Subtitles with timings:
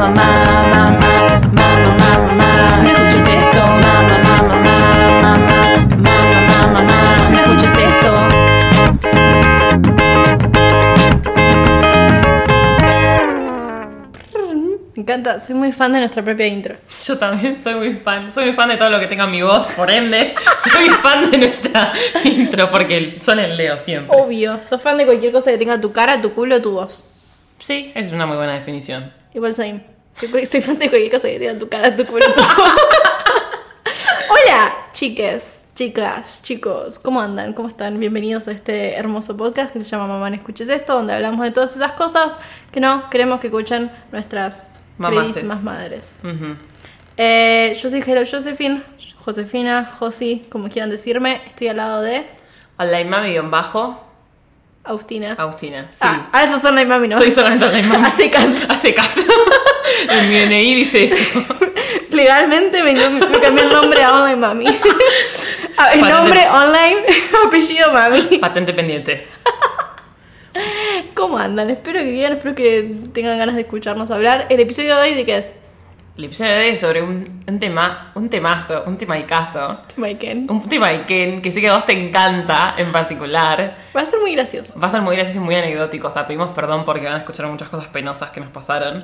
[0.00, 2.82] mamá, mamá, mamá, mamá, mamá.
[2.82, 4.84] No escuches esto, mamá, mamá, mamá,
[5.20, 5.58] mamá,
[5.94, 7.28] mamá, mamá.
[7.30, 8.10] No escuches esto.
[14.94, 16.76] Me encanta, soy muy fan de nuestra propia intro.
[17.04, 18.32] Yo también soy muy fan.
[18.32, 21.36] Soy muy fan de todo lo que tenga mi voz, por ende, soy fan de
[21.36, 21.92] nuestra
[22.24, 24.16] intro porque son el Leo siempre.
[24.18, 27.04] Obvio, sos fan de cualquier cosa que tenga tu cara, tu culo, tu voz.
[27.58, 29.19] Sí, es una muy buena definición.
[29.32, 29.80] Igual soy.
[30.14, 32.20] Soy, soy fan de cualquier cosa que tenga tu cara, tu voz.
[34.28, 37.52] Hola, chiques, chicas, chicos, ¿cómo andan?
[37.52, 38.00] ¿Cómo están?
[38.00, 41.52] Bienvenidos a este hermoso podcast que se llama Mamá, no escuches esto, donde hablamos de
[41.52, 42.38] todas esas cosas
[42.72, 46.22] que no queremos que escuchen nuestras queridísimas madres.
[46.24, 46.56] Ujú.
[47.16, 48.82] Eh, yo soy Hello Josephine,
[49.24, 51.40] Josefina, Josi, como quieran decirme.
[51.46, 52.26] Estoy al lado de
[52.78, 54.09] Online mami bajo,
[54.82, 55.34] Agustina.
[55.38, 55.88] Agustina.
[55.90, 55.98] Sí.
[56.02, 57.18] Ah, ahora son la mami, ¿no?
[57.18, 58.06] Soy solamente online mami.
[58.06, 58.66] A secas.
[58.68, 59.26] A secas.
[60.08, 61.44] en mi DNI dice eso.
[62.10, 64.66] Legalmente me, me cambié el nombre a Online Mami.
[65.76, 66.98] Ah, el nombre online,
[67.46, 68.38] apellido Mami.
[68.38, 69.26] Patente pendiente.
[71.14, 71.70] ¿Cómo andan?
[71.70, 74.46] Espero que bien, espero que tengan ganas de escucharnos hablar.
[74.50, 75.54] El episodio de hoy, ¿de qué es?
[76.16, 79.80] El episodio de sobre un, un tema, un temazo, un tema de caso.
[79.96, 80.50] Maiken.
[80.50, 83.76] Un tema de Ken que sé que a vos te encanta en particular.
[83.96, 84.78] Va a ser muy gracioso.
[84.78, 86.08] Va a ser muy gracioso y muy anecdótico.
[86.08, 89.02] O sea, pedimos perdón porque van a escuchar muchas cosas penosas que nos pasaron.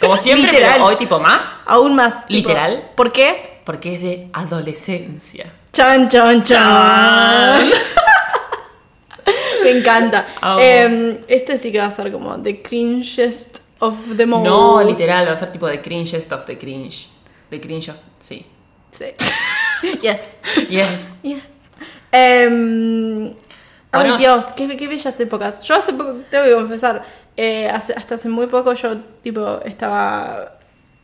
[0.00, 1.58] Como siempre, pero hoy tipo más.
[1.66, 2.26] Aún más.
[2.26, 2.90] tipo, ¿Literal?
[2.94, 3.60] ¿Por qué?
[3.64, 5.52] Porque es de adolescencia.
[5.72, 7.70] Chan, chan, chan.
[9.62, 10.26] Me encanta.
[10.58, 14.42] Em, este sí que va a ser como the cringest of them all.
[14.42, 17.08] No, literal, va a ser tipo de cringest of the cringe.
[17.50, 17.96] The cringe of.
[18.20, 18.44] Sí.
[18.90, 19.06] Sí.
[20.02, 20.38] yes.
[20.68, 21.10] Yes.
[21.22, 21.70] Yes.
[22.10, 23.34] Em, ay
[23.92, 25.62] Hablemos- Dios, qué, qué bellas épocas.
[25.64, 27.04] Yo hace poco, tengo que confesar,
[27.36, 30.58] eh, hace- hasta hace muy poco yo tipo estaba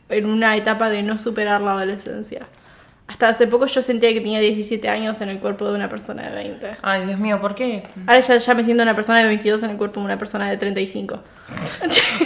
[0.09, 2.47] en una etapa de no superar la adolescencia.
[3.07, 6.27] Hasta hace poco yo sentía que tenía 17 años en el cuerpo de una persona
[6.27, 6.77] de 20.
[6.81, 7.83] Ay, Dios mío, ¿por qué?
[8.07, 10.49] Ahora ya, ya me siento una persona de 22 en el cuerpo de una persona
[10.49, 11.19] de 35.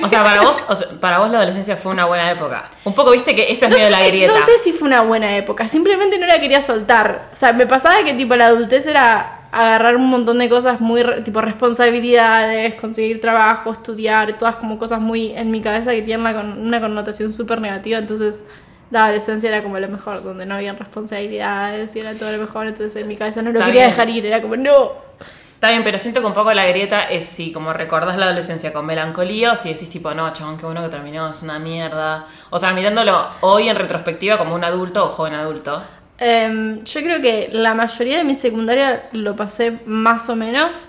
[0.01, 2.69] O sea, para vos, o sea, para vos la adolescencia fue una buena época.
[2.85, 4.34] Un poco viste que esa es No medio sé, la grieta.
[4.34, 7.29] no sé si fue una buena época, simplemente no la quería soltar.
[7.34, 11.03] O sea, me pasaba que tipo la adultez era agarrar un montón de cosas muy
[11.25, 16.39] tipo responsabilidades, conseguir trabajo, estudiar, todas como cosas muy en mi cabeza que tienen una,
[16.41, 18.45] una connotación súper negativa, entonces
[18.91, 22.67] la adolescencia era como lo mejor, donde no habían responsabilidades y era todo lo mejor,
[22.67, 23.91] entonces en mi cabeza no lo Está quería bien.
[23.91, 24.94] dejar ir, era como no.
[25.53, 28.72] Está bien, pero siento que un poco la grieta es si como recordás la adolescencia
[28.72, 32.27] con melancolía o si decís tipo, no, chabón, qué bueno que terminó, es una mierda.
[32.50, 35.83] O sea, mirándolo hoy en retrospectiva como un adulto o joven adulto.
[36.17, 40.88] Em, yo creo que la mayoría de mi secundaria lo pasé más o menos.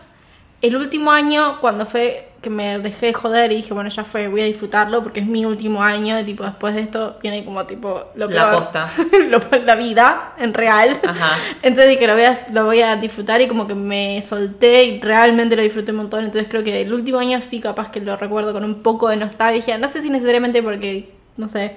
[0.63, 4.29] El último año, cuando fue que me dejé de joder y dije, bueno, ya fue,
[4.29, 6.19] voy a disfrutarlo porque es mi último año.
[6.19, 8.59] Y tipo, después de esto viene como tipo lo La peor.
[8.63, 8.91] posta.
[9.29, 10.99] Lo- la vida en real.
[11.07, 11.37] Ajá.
[11.63, 15.01] Entonces dije, lo voy, a, lo voy a disfrutar y como que me solté y
[15.03, 16.25] realmente lo disfruté un montón.
[16.25, 19.17] Entonces creo que el último año sí, capaz que lo recuerdo con un poco de
[19.17, 19.77] nostalgia.
[19.77, 21.77] No sé si necesariamente porque, no sé,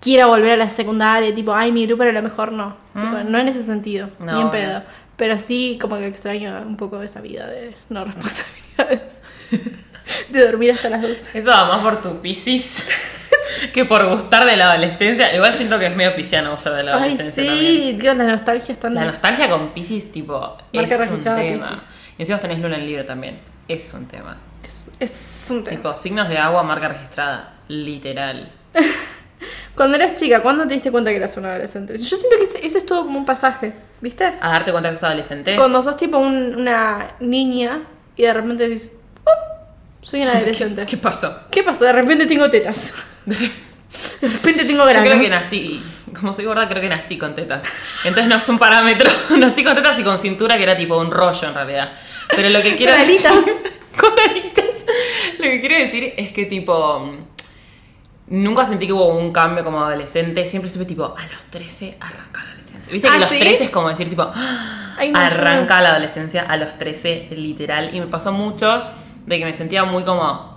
[0.00, 2.74] quiera volver a la secundaria, tipo, ay, mi grupo era lo mejor, no.
[2.92, 4.24] Tipo, no en ese sentido, Mm.
[4.26, 4.82] No, ni en pedo.
[5.16, 9.22] Pero sí, como que extraño un poco esa vida de no responsabilidades.
[10.28, 11.38] De dormir hasta las 12.
[11.38, 12.86] Eso va más por tu piscis
[13.72, 15.34] que por gustar de la adolescencia.
[15.34, 17.66] Igual siento que es medio pisciano gustar de la Ay, adolescencia también.
[17.76, 18.94] sí, Dios, la nostalgia es tan...
[18.94, 21.36] La nostalgia con piscis, tipo, Marca es un tema.
[21.68, 21.86] Piscis.
[22.18, 23.40] Y encima tenés luna en libro también.
[23.68, 24.36] Es un tema.
[24.64, 25.76] es, es un tema.
[25.76, 27.54] Tipo, signos de agua, marca registrada.
[27.68, 28.50] Literal.
[29.74, 31.96] Cuando eras chica, ¿cuándo te diste cuenta que eras un adolescente?
[31.96, 34.24] Yo siento que ese, ese es todo como un pasaje, ¿viste?
[34.40, 35.56] A darte cuenta que sos adolescente.
[35.56, 37.80] Cuando sos tipo un- una niña
[38.14, 39.01] y de repente dices, "Oh,
[40.02, 40.82] soy una adolescente.
[40.82, 41.40] ¿Qué, qué pasó?
[41.50, 41.84] ¿Qué pasó?
[41.84, 42.92] De repente tengo tetas.
[43.24, 45.04] De repente tengo Yo granos.
[45.04, 45.82] creo que nací,
[46.18, 47.64] como soy gorda, creo que nací con tetas.
[48.04, 49.10] Entonces no es un parámetro.
[49.38, 51.92] nací con tetas y con cintura que era tipo un rollo en realidad.
[52.34, 53.20] Pero lo que quiero decir.
[53.98, 54.64] con alitas.
[55.38, 57.10] Lo que quiero decir es que tipo.
[58.28, 60.46] Nunca sentí que hubo un cambio como adolescente.
[60.46, 62.92] Siempre supe tipo, a los 13 arranca la adolescencia.
[62.92, 63.38] ¿Viste ¿Ah, que los sí?
[63.38, 64.30] 13 es como decir tipo.
[64.96, 67.94] Ay, no, yo arranca la adolescencia a los 13 literal.
[67.94, 68.84] Y me pasó mucho
[69.26, 70.52] de que me sentía muy como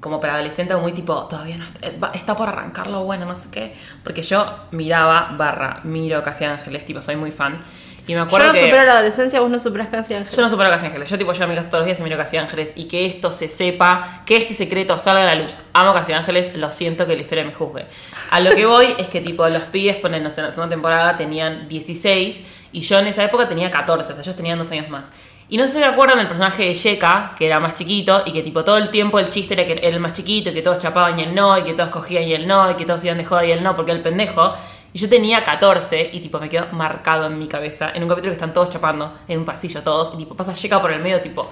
[0.00, 3.48] como preadolescente, muy tipo, todavía no está, eh, está por arrancar lo bueno, no sé
[3.50, 3.74] qué.
[4.04, 7.60] Porque yo miraba, barra, miro Casi Ángeles, tipo, soy muy fan.
[8.06, 8.60] Y me Yo acuerdo no que...
[8.60, 10.34] supero la adolescencia, vos no superás casi Ángel.
[10.34, 11.10] Yo no supero Casi Ángeles.
[11.10, 13.04] Yo tipo llego a mi casa todos los días y miro Casi Ángeles y que
[13.04, 15.52] esto se sepa, que este secreto salga a la luz.
[15.74, 17.84] Amo Casi Ángeles, lo siento que la historia me juzgue.
[18.30, 20.70] A lo que voy es que tipo los pibes, ponen, no sé, en la segunda
[20.70, 24.70] temporada tenían 16 y yo en esa época tenía 14, o sea, ellos tenían dos
[24.70, 25.10] años más.
[25.50, 28.42] Y no sé si acuerdan del personaje de Sheka, que era más chiquito, y que
[28.42, 30.78] tipo todo el tiempo el chiste era que era el más chiquito, y que todos
[30.78, 33.16] chapaban y él no, y que todos cogían y él no, y que todos iban
[33.16, 34.54] de joda y él no, porque era el pendejo.
[34.92, 37.90] Y yo tenía 14 y tipo me quedó marcado en mi cabeza.
[37.94, 40.82] En un capítulo que están todos chapando, en un pasillo todos, y tipo pasa Sheka
[40.82, 41.48] por el medio, tipo,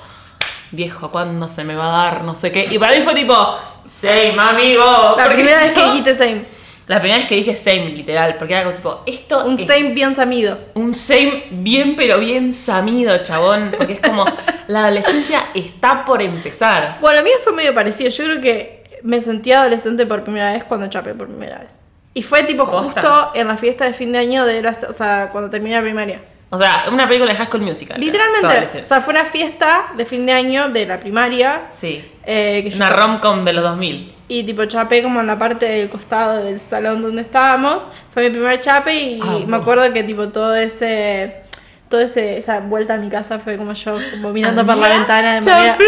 [0.73, 2.25] viejo, ¿cuándo se me va a dar?
[2.25, 2.67] No sé qué.
[2.71, 5.15] Y para mí fue tipo, same, amigo.
[5.17, 6.56] La primera vez que dijiste same.
[6.87, 9.93] La primera vez que dije same, literal, porque era como tipo, esto Un es same
[9.93, 10.59] bien samido.
[10.75, 14.25] un same bien pero bien samido, chabón, porque es como
[14.69, 16.99] la adolescencia está por empezar.
[17.01, 18.11] Bueno, a mí fue medio parecido.
[18.11, 21.81] Yo creo que me sentí adolescente por primera vez cuando chapé por primera vez.
[22.15, 25.29] Y fue tipo justo en la fiesta de fin de año de la, o sea,
[25.33, 26.21] cuando terminé la primaria.
[26.51, 28.01] O sea, una película de High School Musical.
[28.01, 28.81] Literalmente.
[28.83, 31.63] O sea, fue una fiesta de fin de año de la primaria.
[31.71, 32.05] sí.
[32.25, 34.16] eh, que yo Una rom-com de los 2000.
[34.29, 37.89] Y tipo chapé como en la parte del costado del salón donde estábamos.
[38.11, 39.47] Fue mi primer chape y Amo.
[39.47, 41.43] me acuerdo que tipo todo ese...
[41.89, 45.41] Toda esa vuelta a mi casa fue como yo, como mirando por la ventana de
[45.41, 45.73] manera...
[45.73, 45.85] chapé.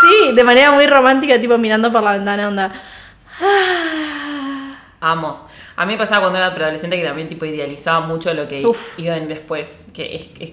[0.00, 2.72] Sí, de manera muy romántica, tipo mirando por la ventana, onda...
[5.00, 5.46] Amo.
[5.76, 8.98] A mí me pasaba cuando era preadolescente que también tipo idealizaba mucho lo que Uf.
[8.98, 10.52] iba en después, que es, es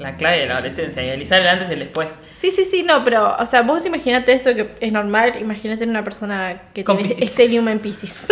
[0.00, 2.18] la clave de la adolescencia, idealizar el antes y el después.
[2.32, 6.02] Sí, sí, sí, no, pero, o sea, vos imaginate eso que es normal, imagínate una
[6.02, 7.32] persona que Con tiene Piscis.
[7.32, 8.28] Stellium en Pisces.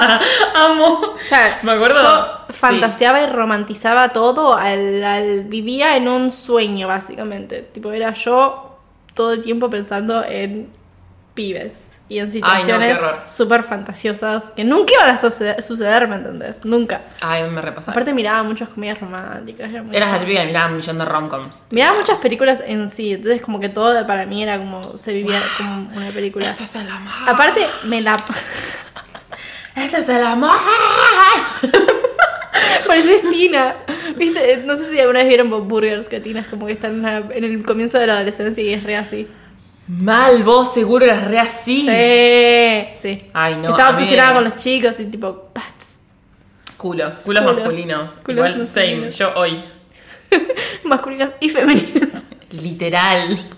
[0.54, 1.00] Amo.
[1.16, 2.52] O sea, Me acuerdo- yo sí.
[2.58, 7.62] fantaseaba y romantizaba todo, al, al- vivía en un sueño, básicamente.
[7.62, 8.78] Tipo, era yo
[9.14, 10.68] todo el tiempo pensando en
[11.38, 13.20] pibes y en no, situaciones horror.
[13.24, 16.64] súper fantasiosas que nunca iban a suceder, suceder, ¿me entendés?
[16.64, 17.00] Nunca.
[17.20, 17.92] Ay, me repasaba.
[17.92, 18.16] Aparte eso.
[18.16, 19.70] miraba muchas comedias románticas.
[19.70, 21.62] era Eras la típica que miraba un millón de romcoms.
[21.70, 25.40] Miraba muchas películas en sí, entonces como que todo para mí era como, se vivía
[25.56, 26.50] como una película.
[26.50, 27.12] Esto es el amor.
[27.28, 28.16] Aparte, me la...
[29.76, 30.56] Esto es el amor.
[32.88, 33.76] Pareces Tina.
[34.16, 34.64] ¿Viste?
[34.66, 37.06] No sé si alguna vez vieron Bob Burgers, que Tina es como que está en,
[37.06, 39.28] en el comienzo de la adolescencia y es re así.
[39.88, 41.86] Mal, vos seguro eras re así.
[41.88, 43.30] Sí, sí.
[43.32, 46.00] Ay, no, Estaba obsesionada con los chicos y tipo, pats.
[46.76, 47.56] Culos, culos, Culos.
[47.56, 48.12] masculinos.
[48.24, 49.64] Culos Igual, same, yo hoy.
[50.84, 52.24] Masculinos y femeninos.
[52.50, 53.50] Literal.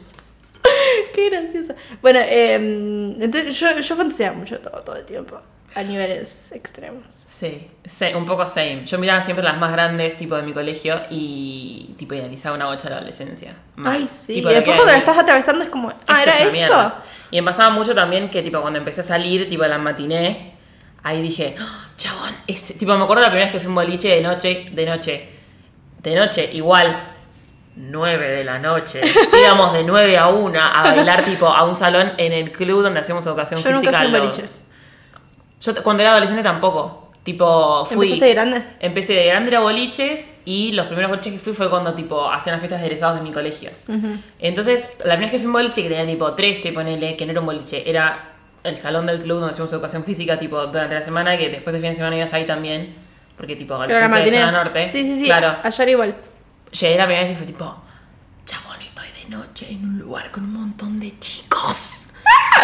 [1.14, 1.74] Qué graciosa.
[2.00, 5.40] Bueno, eh, entonces yo, yo fantaseaba mucho todo, todo el tiempo.
[5.74, 7.04] A niveles extremos.
[7.12, 8.84] Sí, sí, un poco same.
[8.86, 12.84] Yo miraba siempre las más grandes, tipo de mi colegio, y tipo idealizaba una bocha
[12.84, 13.54] de la adolescencia.
[13.84, 14.34] Ay, sí.
[14.34, 16.52] Tipo, y después cuando la estás atravesando es como, ah, ¿era esto?
[16.52, 17.02] mierda.
[17.30, 20.54] Y me pasaba mucho también que, tipo, cuando empecé a salir, tipo, a la matiné,
[21.04, 22.74] ahí dije, "Ah, chabón, ese-".
[22.74, 25.28] tipo, me acuerdo la primera vez que fui a un boliche de noche, de noche,
[26.02, 27.14] de noche, igual,
[27.76, 29.00] 9 de la noche.
[29.40, 32.98] Íbamos de 9 a 1 a bailar, tipo, a un salón en el club donde
[33.00, 33.98] hacíamos educación Yo nunca física.
[33.98, 34.48] fui a un los- boliche.
[35.60, 37.10] Yo cuando era adolescente tampoco.
[37.22, 38.06] Tipo, fui.
[38.06, 38.64] ¿Empezaste de grande?
[38.80, 42.54] Empecé de grande a boliches y los primeros boliches que fui fue cuando tipo hacían
[42.54, 43.70] las fiestas de egresados de mi colegio.
[44.38, 47.26] Entonces, la primera vez que fui a un boliche que tenía tipo 13, ponele, que
[47.26, 48.30] no era un boliche, era
[48.64, 51.80] el salón del club donde hacíamos educación física, tipo durante la semana, que después de
[51.80, 52.94] fin de semana ibas ahí también,
[53.36, 54.88] porque tipo la adolescencia de zona norte.
[54.88, 55.24] Sí, sí, sí.
[55.26, 55.56] Claro.
[55.62, 56.16] Ayer igual.
[56.72, 57.82] Llegué la primera vez y fue tipo,
[58.46, 62.09] chabón, estoy de noche en un lugar con un montón de chicos.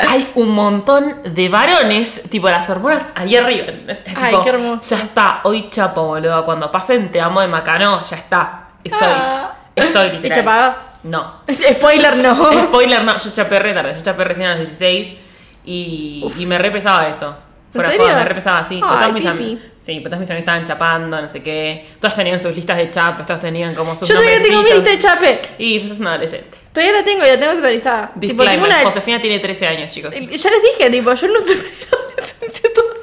[0.08, 3.66] Hay un montón de varones, tipo las hormonas ahí arriba.
[3.88, 4.96] Es- es Ay, tipo, qué hermoso.
[4.96, 6.44] Ya está, hoy chapo, boludo.
[6.44, 8.68] Cuando pasen te amo de Macano, ya está.
[8.84, 8.98] Es hoy.
[9.02, 9.52] Ah.
[9.74, 10.38] Es hoy, ¿Y literal.
[10.38, 10.76] chapabas?
[11.04, 11.40] No.
[11.74, 12.52] Spoiler, no.
[12.64, 13.18] Spoiler, no.
[13.18, 13.94] Yo chapé re tarde.
[13.96, 15.14] Yo chapé recién a los 16
[15.64, 17.36] y, y me repesaba eso.
[17.72, 18.06] Fuera serio?
[18.06, 18.80] joda, me repesaba así.
[18.84, 19.58] Ay, todos mis.
[19.76, 21.94] Sí, pero todos mis amigos estaban chapando, no sé qué.
[22.00, 24.90] Todos tenían sus listas de chapes, todos tenían como sus Yo todavía tengo mi lista
[24.90, 25.40] de chape.
[25.58, 26.56] Y pues es un adolescente.
[26.76, 28.12] Todavía la tengo, la tengo actualizada.
[28.20, 28.82] Tipo, tengo una...
[28.82, 30.14] Josefina tiene 13 años, chicos.
[30.14, 33.02] Ya les dije, tipo, yo no superé la adolescencia todavía.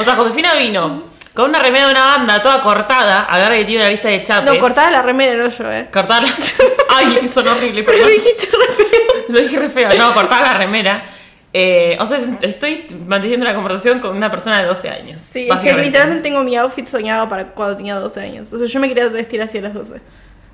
[0.00, 3.58] O sea, Josefina vino con una remera de una banda toda cortada, a hablar de
[3.58, 4.52] que tiene una lista de chapes.
[4.52, 5.90] No, cortada la remera, no yo, eh.
[5.92, 6.28] Cortada la...
[6.88, 8.08] Ay, son horrible, Pero perdón.
[8.08, 9.24] lo dijiste re feo.
[9.28, 9.88] Lo dije re feo.
[9.96, 11.04] No, cortar la remera.
[11.52, 15.22] Eh, o sea, estoy manteniendo una conversación con una persona de 12 años.
[15.22, 15.86] Sí, es que básicamente.
[15.86, 18.52] literalmente tengo mi outfit soñado para cuando tenía 12 años.
[18.52, 20.00] O sea, yo me quería vestir así a las 12.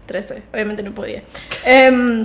[0.06, 1.22] 13, obviamente no podía.
[1.64, 2.24] Em,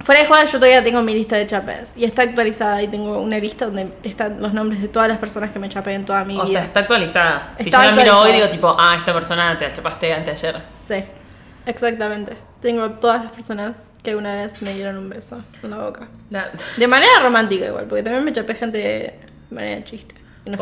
[0.00, 1.92] fuera de joda, yo todavía tengo mi lista de chapes.
[1.96, 5.50] Y está actualizada y tengo una lista donde están los nombres de todas las personas
[5.50, 6.52] que me chapé en toda mi O vida.
[6.52, 7.54] sea, está actualizada.
[7.60, 10.62] si yo la miro hoy, digo tipo, ah, esta persona te la chapaste anteayer.
[10.74, 11.04] Sí,
[11.66, 12.36] exactamente.
[12.60, 16.08] Tengo todas las personas que alguna vez me dieron un beso en la boca.
[16.30, 16.50] La...
[16.76, 20.14] De manera romántica igual, porque también me chapé gente de manera chiste.
[20.44, 20.58] Y no.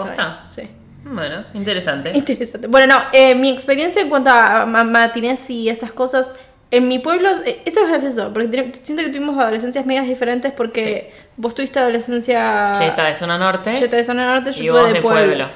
[0.49, 0.69] Sí.
[1.05, 2.13] Bueno, interesante.
[2.15, 2.67] Interesante.
[2.69, 6.37] Bueno, no, eh, mi experiencia en cuanto a ma- matinés y esas cosas,
[6.71, 11.13] en mi pueblo, eh, eso es gracioso, porque siento que tuvimos adolescencias medias diferentes porque
[11.37, 13.75] vos tuviste adolescencia Cheta de zona norte.
[13.75, 15.27] cheta de zona norte, yo Y tuve vos de, pueblo.
[15.27, 15.49] pueblo.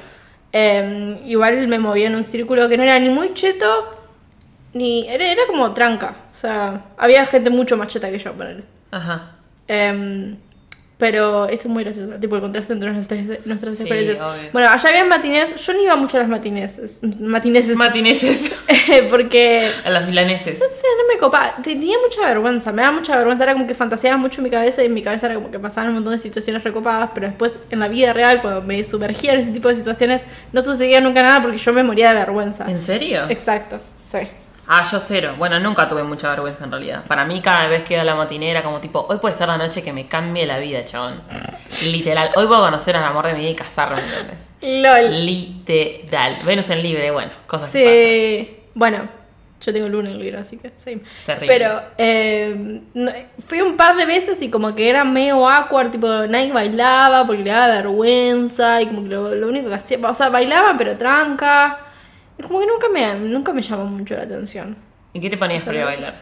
[0.51, 3.91] Eh, igual me movía en un círculo que no era ni muy cheto
[4.73, 5.07] ni.
[5.07, 6.15] Era, era como tranca.
[6.31, 8.63] O sea, había gente mucho más cheta que yo, ponele.
[8.91, 9.31] Ajá.
[9.67, 10.37] Em,
[10.97, 14.21] pero eso es muy gracioso, tipo el contraste entre nuestras, nuestras Sí, experiencias.
[14.21, 14.49] obvio.
[14.53, 18.55] Bueno, allá había matinés, yo no iba mucho a las matinés, matineses, Matineses.
[19.09, 20.59] porque, A los milaneses.
[20.59, 23.75] no sé, no me copaba, tenía mucha vergüenza, me da mucha vergüenza, era como que
[23.75, 26.13] fantaseaba mucho en mi cabeza y en mi cabeza era como que pasaban un montón
[26.13, 29.67] de situaciones recopadas, pero después en la vida real, cuando me sumergía en ese tipo
[29.67, 30.23] de situaciones,
[30.53, 32.65] no sucedía nunca nada porque yo me moría de vergüenza.
[32.71, 33.25] ¿En serio?
[33.29, 34.19] Exacto, sí.
[34.67, 35.35] Ah, yo cero.
[35.37, 37.03] Bueno, nunca tuve mucha vergüenza en realidad.
[37.07, 39.57] Para mí, cada vez que iba a la matinera, como tipo, hoy puede ser la
[39.57, 41.21] noche que me cambie la vida, chabón.
[41.83, 42.29] Literal.
[42.35, 44.53] Hoy puedo conocer al amor de mi vida y casarme, ¿entendés?
[44.61, 45.25] LOL.
[45.25, 46.37] Literal.
[46.45, 48.55] Venus en libre, bueno, cosas que pasan.
[48.57, 48.69] Sí.
[48.73, 49.09] Bueno,
[49.61, 51.01] yo tengo luna en libro, así que sí.
[51.25, 51.47] Terrible.
[51.47, 53.11] Pero eh, no-
[53.47, 57.43] fui un par de veces y como que era medio awkward, tipo, nadie bailaba porque
[57.43, 60.97] le daba vergüenza y como que lo, lo único que hacía, o sea, bailaba pero
[60.97, 61.79] tranca.
[62.41, 64.75] Como que nunca me, nunca me llamó mucho la atención.
[65.13, 66.21] ¿Y qué te ponías para ir a bailar?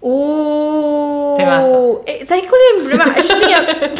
[0.00, 2.02] Uh, Temazo.
[2.06, 3.16] eh, ¿Sabes cuál es el problema?
[3.28, 3.94] Yo tenía...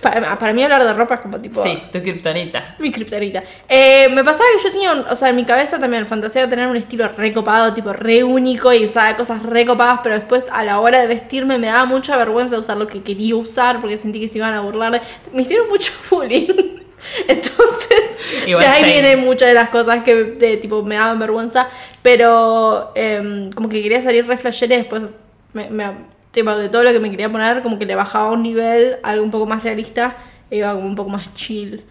[0.00, 1.62] para, para mí hablar de ropa es como tipo...
[1.62, 2.74] Sí, tu kriptonita.
[2.78, 3.42] Mi kriptonita.
[3.68, 6.48] Eh, me pasaba que yo tenía, un- o sea, en mi cabeza también fantasía de
[6.48, 10.80] tener un estilo recopado, tipo re único y usaba cosas recopadas, pero después a la
[10.80, 14.28] hora de vestirme me daba mucha vergüenza usar lo que quería usar porque sentí que
[14.28, 15.00] se iban a burlar.
[15.32, 16.81] Me hicieron mucho bullying.
[17.28, 21.68] Entonces, de ahí vienen muchas de las cosas que de, tipo me daban vergüenza,
[22.02, 25.04] pero em, como que quería salir re y después
[25.52, 28.42] me, me- tipo, de todo lo que me quería poner, como que le bajaba un
[28.42, 30.16] nivel, algo un poco más realista,
[30.50, 31.84] e iba como un poco más chill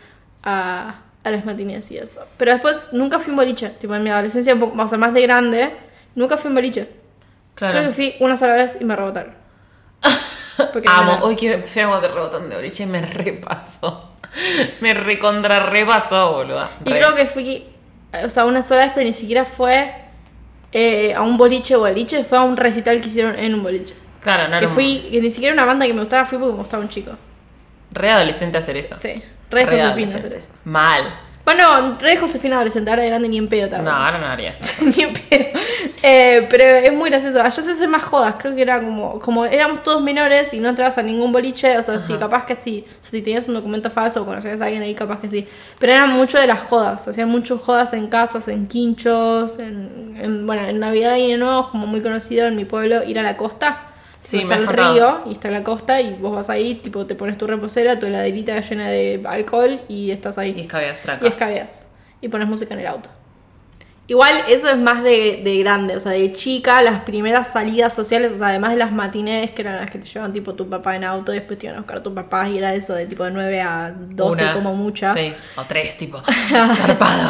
[0.43, 2.21] a, a las matines y eso.
[2.37, 5.13] Pero después nunca fui un boliche, tipo en mi adolescencia, un poco, o sea, más
[5.13, 5.69] de grande,
[6.15, 6.87] nunca fui un boliche.
[7.55, 7.93] Creo que Claro.
[7.93, 9.33] fui una sola vez y me rebotaron.
[10.71, 11.19] Porque Amo.
[11.21, 14.09] Hoy que feo cuando te rebotan de boliche me repasó.
[14.79, 16.71] Me recontra repasó, boluda.
[16.85, 16.99] Y Re.
[16.99, 17.65] creo que fui,
[18.23, 19.93] o sea, una sola vez, pero ni siquiera fue
[20.71, 23.93] eh, a un boliche boliche, fue a un recital que hicieron en un boliche.
[24.21, 26.53] Claro, no que era fui, que ni siquiera una banda que me gustaba, fui porque
[26.53, 27.11] me gustaba un chico.
[27.91, 28.95] Re adolescente hacer eso.
[28.95, 30.27] Sí, re Re Josefina adolescente.
[30.27, 30.49] hacer eso.
[30.63, 31.13] Mal.
[31.43, 34.61] Bueno, re Josefina adolescente, ahora de grande ni en pedo tal No, ahora no harías
[34.61, 34.85] eso.
[34.95, 35.45] Ni en pedo.
[36.03, 37.39] Eh, pero es muy gracioso.
[37.41, 38.35] Allá se hacen más jodas.
[38.39, 39.19] Creo que era como.
[39.19, 41.77] Como éramos todos menores y no entrabas a ningún boliche.
[41.77, 42.85] O sea, sí, capaz que sí.
[42.87, 45.47] O sea, si tenías un documento falso o conocías a alguien ahí, capaz que sí.
[45.79, 47.07] Pero eran mucho de las jodas.
[47.07, 49.57] Hacían muchas jodas en casas, en quinchos.
[49.59, 53.17] En, en- bueno, en Navidad y en Nuevo, como muy conocido en mi pueblo, ir
[53.19, 53.87] a la costa.
[54.21, 54.93] Sí, está el contado.
[54.93, 58.05] río y está la costa y vos vas ahí, tipo, te pones tu reposera, tu
[58.05, 60.53] heladerita llena de alcohol y estás ahí.
[60.55, 61.25] Y escabeas traca.
[61.25, 61.87] Y escabeas.
[62.21, 63.09] Y pones música en el auto.
[64.07, 68.31] Igual eso es más de, de grande, o sea, de chica, las primeras salidas sociales,
[68.33, 70.95] o sea, además de las matinés, que eran las que te llevaban tipo tu papá
[70.97, 73.23] en auto y después te iban a buscar tu papá y era eso de tipo
[73.23, 74.53] de 9 a 12 Una.
[74.53, 75.13] como mucha.
[75.13, 76.21] Sí, o tres, tipo.
[76.75, 77.29] Zarpado.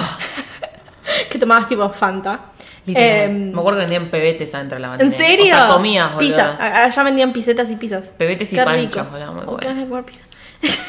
[1.30, 2.40] Que tomabas tipo Fanta.
[2.88, 5.12] Em, Me acuerdo que vendían pebetes adentro de la ¿En matinee.
[5.18, 5.44] serio?
[5.46, 6.20] O sea, comías, boludo.
[6.30, 6.84] Pizza.
[6.86, 8.08] Allá vendían pisetas y pizzas.
[8.18, 9.60] Pebetes y panchos, boludo, muy Oh, bueno.
[9.62, 10.24] ganas de comer pizza.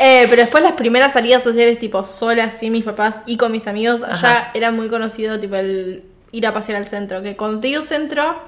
[0.00, 3.66] Eh, pero después las primeras salidas sociales, tipo solas, sin mis papás y con mis
[3.66, 4.50] amigos, allá Ajá.
[4.54, 7.20] era muy conocido, tipo el ir a pasear al centro.
[7.20, 8.40] Que cuando te digo centro,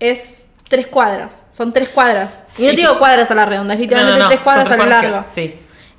[0.00, 1.48] es tres cuadras.
[1.52, 2.44] Son tres cuadras.
[2.58, 5.24] Y no te digo cuadras a la redonda, es literalmente tres cuadras a lo largo.
[5.26, 5.58] Sí.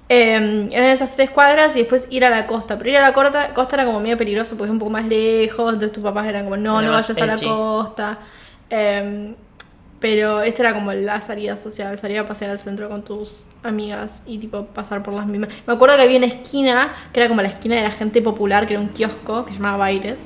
[0.09, 2.77] Eh, eran esas tres cuadras y después ir a la costa.
[2.77, 5.05] Pero ir a la costa, costa era como medio peligroso porque es un poco más
[5.05, 5.73] lejos.
[5.73, 7.45] Entonces tus papás eran como, no, Era no vayas a la edgy.
[7.45, 8.17] costa.
[8.69, 9.33] Eh,
[9.99, 14.23] pero esa era como la salida social, salir a pasear al centro con tus amigas
[14.25, 15.49] y tipo pasar por las mismas.
[15.67, 18.65] Me acuerdo que había una esquina, que era como la esquina de la gente popular,
[18.65, 20.23] que era un kiosco que se llamaba Baires.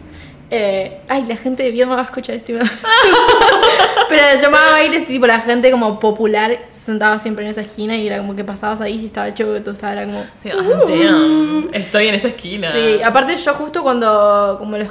[0.52, 2.52] Eh, ay, la gente de bien me va a escuchar esto.
[2.52, 2.72] y me da-
[4.10, 7.96] Pero se llamaba Baires, tipo la gente como popular se sentaba siempre en esa esquina
[7.96, 10.20] y era como que pasabas ahí si estaba que tú estabas, era como...
[10.20, 12.72] Ah, damn, Estoy en esta esquina.
[12.72, 14.90] Sí, aparte yo justo cuando, como los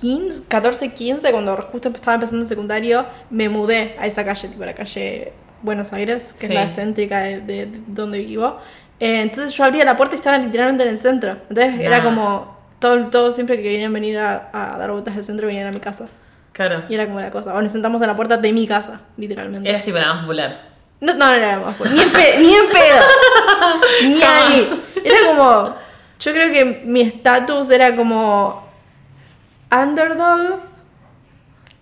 [0.00, 4.64] 15, 14, 15, cuando justo estaba empezando el secundario, me mudé a esa calle, tipo
[4.64, 6.52] la calle Buenos Aires, que Sí.
[6.52, 8.58] es la céntrica de, de- de donde vivo.
[8.98, 11.36] Eh, entonces yo abría la puerta y estaba literalmente en el centro.
[11.48, 12.55] Entonces era como,
[12.86, 15.80] todo, todo siempre que querían venir a, a dar vueltas al centro venían a mi
[15.80, 16.08] casa.
[16.52, 16.84] Claro.
[16.88, 17.54] Y era como la cosa.
[17.54, 19.68] O nos sentamos en la puerta de mi casa, literalmente.
[19.68, 20.60] Eras tipo la más popular.
[21.00, 21.94] No, no, no era más fuerte.
[21.94, 22.38] Ni en pedo.
[22.38, 23.04] Ni en pedo.
[24.04, 24.52] ni Jamás.
[24.52, 24.82] ahí.
[25.04, 25.74] Era como.
[26.18, 28.66] Yo creo que mi estatus era como.
[29.70, 30.60] Underdog.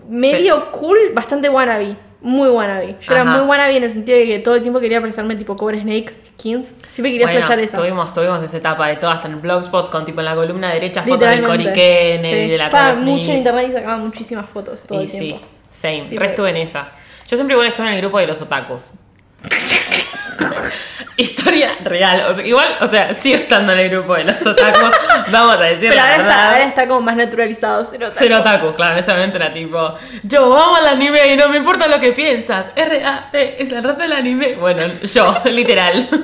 [0.08, 1.96] Medio cool, bastante wannabe.
[2.24, 2.96] Muy wannabe.
[3.02, 5.56] Yo era muy wannabe en el sentido de que todo el tiempo quería parecerme tipo
[5.56, 6.74] Cover Snake Skins.
[6.90, 7.76] Siempre quería Bueno, flashear esa.
[7.76, 10.72] Tuvimos, tuvimos esa etapa de todo, hasta en el Blogspot, con tipo en la columna
[10.72, 11.64] derecha fotos de Literalmente.
[11.64, 12.50] Cory Kennedy, Sí.
[12.52, 15.46] de la estaba mucho en internet y sacaba muchísimas fotos todo Y el sí, tiempo.
[15.70, 16.04] same.
[16.08, 16.88] Tipo- Re estuve en esa.
[17.28, 18.94] Yo siempre igual estuve en el grupo de los otakus.
[21.16, 22.24] Historia real.
[22.28, 24.92] O sea, igual, o sea, sigo estando en el grupo de los otakus.
[25.30, 27.84] vamos a decir Pero la ahora está, ahora está como más naturalizado.
[27.84, 28.18] Cero otaku.
[28.18, 29.94] Ser otaku, claro, en ese momento era tipo,
[30.24, 32.72] yo amo el anime y no me importa lo que piensas.
[32.74, 34.54] R-A-P es el rap del anime.
[34.56, 36.08] Bueno, yo, literal.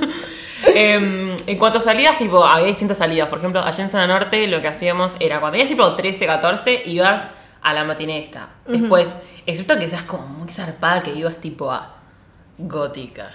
[0.75, 3.29] Em, en cuanto a salidas, tipo, había distintas salidas.
[3.29, 6.83] Por ejemplo, allá en Zona Norte lo que hacíamos era cuando tenías tipo 13, 14,
[6.85, 7.31] ibas
[7.63, 8.49] a la matiné esta.
[8.67, 9.17] Después,
[9.47, 11.95] excepto que seas como muy zarpada, que ibas tipo a
[12.59, 13.31] gótica.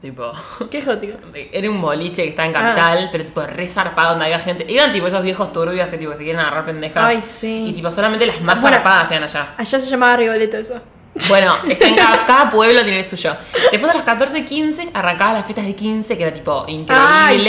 [0.00, 0.32] Tipo,
[0.70, 1.18] ¿Qué es gótico?
[1.52, 4.64] era un boliche que está en capital, pero tipo re zarpado donde había gente.
[4.66, 7.04] Iban tipo esos viejos turbios que tipo se quieren agarrar pendejas.
[7.04, 7.64] Ay, sí.
[7.66, 8.76] Y tipo solamente las más Bueno.
[8.78, 9.54] zarpadas hacían allá.
[9.58, 10.80] Allá se llamaba Rigoletto eso.
[11.28, 13.36] Bueno, está en cada, cada pueblo tiene el suyo.
[13.70, 16.96] Después de las 14, 15, arrancaban las fiestas de 15, que era tipo increíble,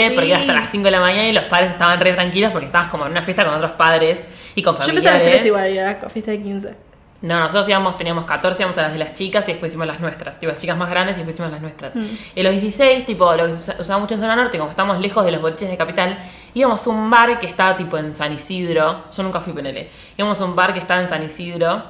[0.04, 0.12] Ay, sí.
[0.14, 2.66] porque era hasta las 5 de la mañana y los padres estaban re tranquilos porque
[2.66, 5.22] estabas como en una fiesta con otros padres y con Yo familiares.
[5.22, 6.74] las 3 igual, y era la fiesta de 15.
[7.22, 10.00] No, nosotros íbamos, teníamos 14, íbamos a las de las chicas y después hicimos las
[10.00, 10.38] nuestras.
[10.40, 11.94] Tipo, las chicas más grandes y después hicimos las nuestras.
[11.96, 12.04] Mm.
[12.34, 14.98] En los 16, tipo, lo que se usa- usaba mucho en zona norte, como estamos
[15.00, 16.18] lejos de los boliches de capital,
[16.52, 19.04] íbamos a un bar que estaba tipo en San Isidro.
[19.16, 19.88] Yo nunca fui PNL.
[20.18, 21.82] Íbamos a un bar que estaba en San Isidro.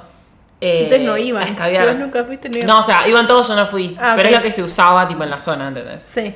[0.60, 1.46] eh, Entonces no iban.
[1.48, 2.66] Si vos nunca fuiste, no iban.
[2.68, 3.96] No, o sea, iban todos, yo no fui.
[3.98, 6.04] Ah, pero es lo que se usaba tipo en la zona, ¿entendés?
[6.04, 6.32] Sí.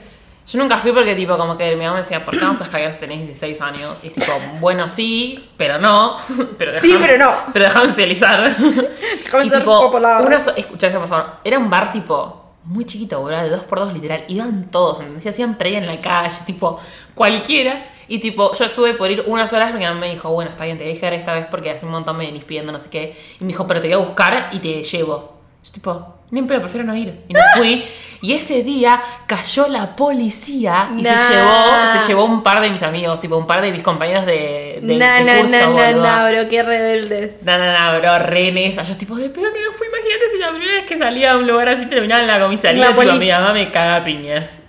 [0.47, 2.65] Yo nunca fui porque tipo como que mi mamá me decía, ¿por qué vamos a
[2.65, 3.99] escabiar si tenés 16 años?
[4.03, 6.15] Y es tipo, bueno, sí, pero no.
[6.59, 7.33] Pero Sí, dejame- pero no.
[7.53, 8.57] Pero déjame socializar.
[9.25, 10.25] Déjame ser tipo, popular.
[10.25, 11.26] una so- escuchá, por favor.
[11.43, 14.25] Era un bar tipo muy chiquito, boludo, de 2x2 literal.
[14.29, 15.26] Iban todos, ¿entendés?
[15.26, 16.79] Hacían previa en la calle, tipo,
[17.15, 17.91] cualquiera.
[18.09, 20.79] Y tipo, yo estuve por ir unas horas, mi mamá me dijo, bueno, está bien,
[20.79, 22.88] te voy a dejar esta vez porque hace un montón me venís pidiendo no sé
[22.88, 23.21] qué.
[23.41, 25.38] Y me dijo, pero te voy a buscar y te llevo.
[25.65, 27.14] Yo tipo, ni en pedo, prefiero no ir.
[27.28, 27.85] Y no fui.
[28.23, 31.16] Y ese día cayó la policía y Nah.
[31.18, 34.25] se llevó se llevó un par de mis amigos, tipo un par de mis compañeros
[34.26, 37.42] de, de, Na, de curso, bro, qué rebeldes.
[37.42, 38.83] No, no, no, bro, re en esa.
[38.83, 39.87] Yo tipo, de pedo que no fui.
[39.87, 42.90] Imagínate si la primera vez que salía a un lugar así terminaba en la comisaría.
[42.90, 44.62] La tipo, mi mamá me caga piñas.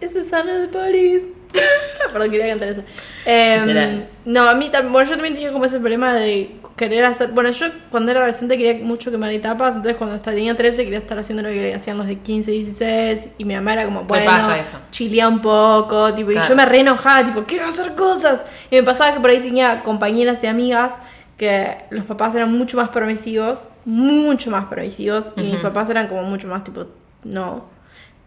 [0.00, 1.24] Ese sano de París.
[2.12, 2.82] Perdón, quería cantar eso.
[3.24, 7.32] Em, no, a mí también, bueno, yo también tenía como ese problema de querer hacer,
[7.32, 10.98] bueno, yo cuando era adolescente quería mucho quemar etapas, entonces cuando hasta tenía 13 quería
[10.98, 14.24] estar haciendo lo que hacían los de 15, 16 y mi mamá era como, bueno,
[14.24, 14.78] pasa eso.
[14.90, 18.46] chilea un poco, tipo, y yo me re enojaba, tipo, quiero hacer cosas.
[18.70, 20.94] Y me pasaba que por ahí tenía compañeras y amigas
[21.36, 26.22] que los papás eran mucho más permisivos, mucho más permisivos, y mis papás eran como
[26.22, 26.86] mucho más tipo,
[27.24, 27.64] no.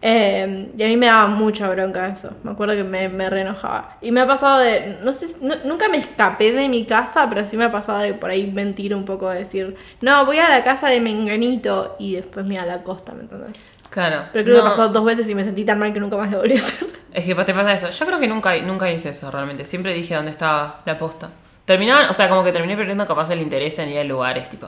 [0.04, 2.32] Eh, y a mí me daba mucha bronca eso.
[2.42, 3.98] Me acuerdo que me, me re enojaba.
[4.02, 4.98] Y me ha pasado de.
[5.02, 8.12] No sé, no- nunca me escapé de mi casa, pero sí me ha pasado de
[8.14, 12.16] por ahí mentir un poco, de decir, no, voy a la casa de Menganito y
[12.16, 13.52] después me iba a la costa, ¿me entendés?
[13.90, 14.24] Claro.
[14.32, 16.30] Pero creo No, que pasó dos veces y me sentí tan mal que nunca más
[16.30, 16.88] lo volví a hacer.
[17.12, 17.90] Es que te pasa eso.
[17.90, 19.66] Yo creo que nunca, nunca hice eso realmente.
[19.66, 21.28] Siempre dije dónde estaba la posta.
[21.66, 24.66] Terminaban, o sea, como que terminé perdiendo capaz el interés en ir a lugares, tipo,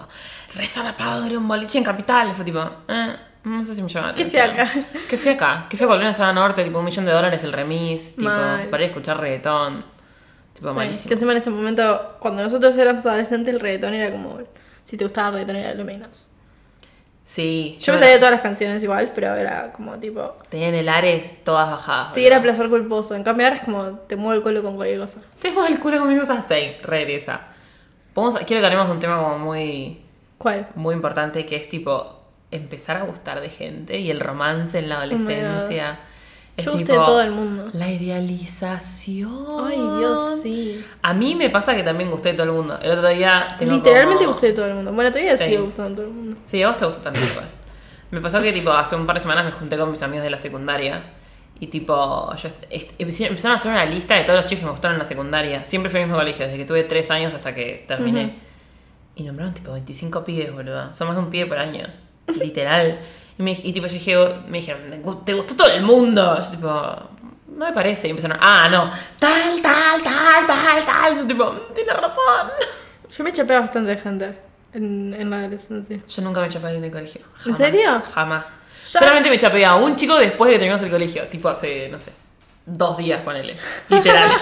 [0.55, 2.33] re zarpado, era un boliche en capital.
[2.35, 4.70] Fue tipo, eh, no sé si me llama la ¿Qué fui acá?
[5.09, 5.66] ¿Qué fui acá?
[5.68, 6.64] ¿Qué fui a volver a Zona Norte?
[6.64, 8.68] Tipo, un millón de dólares el remis, tipo, Mal.
[8.68, 9.85] para ir a escuchar reggaetón.
[10.54, 11.09] Tipo, Sí, malísimo.
[11.09, 14.38] Que encima en ese momento, cuando nosotros éramos adolescentes, el reggaetón era como.
[14.85, 16.30] Si te gustaba el reggaetón era lo menos.
[17.24, 17.78] Sí.
[17.80, 20.37] Yo me sabía todas las canciones igual, pero era como tipo.
[20.50, 22.12] Tenían el Ares todas bajadas.
[22.12, 23.14] Sí, era placer culposo.
[23.14, 25.22] En cambio ahora es como te mueve el culo con cualquier cosa.
[25.40, 27.40] Tengo el culo conmigo a 6, regresa.
[28.14, 30.02] Vamos a- quiero que hablemos de un tema como muy,
[30.37, 30.68] ¿Cuál?
[30.74, 32.13] muy importante que es tipo
[32.57, 35.99] empezar a gustar de gente y el romance en la Oh adolescencia.
[36.57, 37.69] es Yo gusté tipo de todo el mundo.
[37.73, 39.67] La idealización.
[39.67, 40.85] Ay, Dios, sí.
[41.03, 42.79] A mí me pasa que también gusté de todo el mundo.
[42.81, 44.93] El otro día Literalmente como- gusté de todo el mundo.
[44.93, 45.51] Bueno, todavía Sí.
[45.51, 46.37] sigo gustando de todo el mundo.
[46.43, 47.47] Sí, a vos te gustó también igual.
[48.11, 50.31] Me pasó que tipo hace un par de semanas me junté con mis amigos de
[50.31, 51.03] la secundaria
[51.59, 52.49] y tipo yo
[52.99, 55.64] empezaron a hacer una lista de todos los chicos que me gustaron en la secundaria.
[55.64, 58.38] Siempre fui al mismo colegio, desde que tuve 3 años hasta que terminé.
[59.17, 60.93] Y nombraron tipo 25 pibes, boludo.
[60.95, 61.87] Son más de un pibe por año.
[62.27, 62.99] Literal.
[63.39, 64.17] Y, me, y tipo yo dije,
[64.49, 64.83] me dijeron,
[65.25, 66.41] ¿te gustó todo el mundo?
[66.41, 68.07] Yo tipo, no me parece.
[68.07, 71.17] Y empezaron, ah, no, tal, tal, tal, tal, tal.
[71.17, 72.51] Yo tipo, "Mm, tienes razón.
[73.17, 74.39] Yo me chapé a bastante gente
[74.73, 76.01] en, en la adolescencia.
[76.09, 77.21] Yo nunca me chapé a alguien del colegio.
[77.47, 78.03] ¿En serio?
[78.13, 78.59] Jamás.
[78.85, 81.23] Solamente me chapé a un chico después de que terminamos el colegio.
[81.29, 82.13] Tipo hace, no sé,
[82.67, 83.57] dos días con él.
[83.89, 84.31] Literal.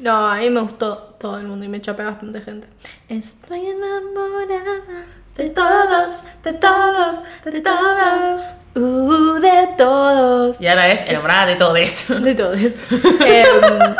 [0.00, 2.66] No, a mí me gustó todo el mundo y me chapé a bastante gente.
[3.08, 8.40] Estoy enamorada de todos, de todos, de todos.
[8.74, 10.58] Uh, de todos.
[10.60, 12.14] y ahora es enamorada de todo eso.
[12.20, 12.58] De todos.
[13.20, 13.94] Em,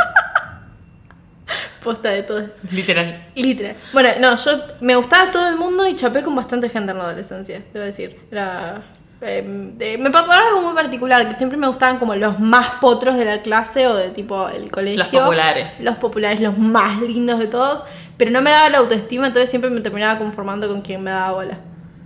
[1.83, 2.51] posta de todos.
[2.71, 3.27] Literal.
[3.35, 3.77] Literal.
[3.93, 7.05] Bueno, no, yo me gustaba todo el mundo y chapé con bastante gente en la
[7.05, 8.19] adolescencia, debo decir.
[8.31, 8.83] Era.
[9.21, 9.43] eh,
[9.77, 13.25] de- me pasaba algo muy particular, que siempre me gustaban como los más potros de
[13.25, 14.99] la clase o de tipo el colegio.
[15.03, 15.81] Los populares.
[15.81, 17.83] Los populares, los más lindos de todos.
[18.17, 21.33] Pero no me daba la autoestima, entonces siempre me terminaba conformando con quien me daba
[21.33, 21.59] bola.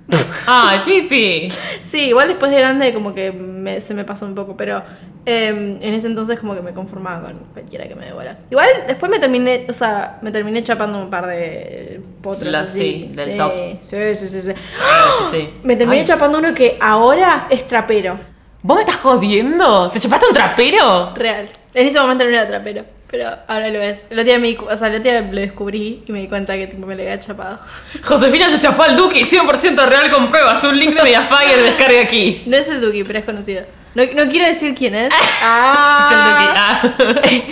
[0.47, 1.49] Ay, Pipi.
[1.83, 4.83] Sí, igual después de grande como que me- se me pasó un poco, pero
[5.29, 8.37] Eh, en ese entonces como que me conformaba con cualquiera que me dé bola.
[8.49, 13.09] Igual después me terminé, o sea, me terminé chapando un par de potros La- así.
[13.11, 13.53] sí, del top.
[13.81, 14.53] Sí, sí, sí, sí.
[14.53, 15.51] Sí, sí.
[15.65, 18.17] Me terminé Ay, chapando uno que ahora es trapero.
[18.63, 19.91] ¿Vos me estás jodiendo?
[19.91, 21.13] ¿Te chupaste un trapero?
[21.17, 21.49] Real.
[21.75, 22.85] En ese momento no era trapero,
[23.17, 24.05] pero ahora lo es.
[24.11, 26.21] El otro día, me di cu- o sea, el otro día lo descubrí y me
[26.21, 27.59] di cuenta que tipo, me lo había chapado.
[28.05, 30.63] Josefina se chapó al Duque 100% real con pruebas.
[30.65, 32.43] Un link de Mediafire descargue aquí.
[32.47, 33.63] No es el Duki, pero es conocido.
[33.95, 35.09] No, no quiero decir quién es.
[35.15, 36.83] Es Ah.
[36.83, 37.45] el Duque.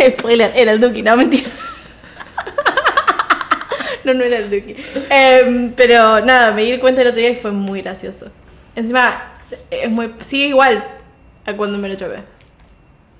[0.00, 0.10] Ah.
[0.18, 1.48] Spoiler, era el Duki, no mentira.
[4.04, 4.74] no, no era el Duki.
[5.10, 8.26] Em, pero nada, me di cuenta el otro día y fue muy gracioso.
[8.74, 9.32] Encima,
[9.70, 10.82] es muy, sigue igual
[11.44, 12.22] a cuando me lo chapé.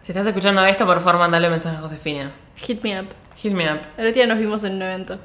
[0.03, 2.33] Si estás escuchando esto, por favor, mandale un mensaje a Josefina.
[2.57, 3.07] Hit me up.
[3.37, 3.81] Hit me up.
[3.97, 5.19] El otro día nos vimos en un evento.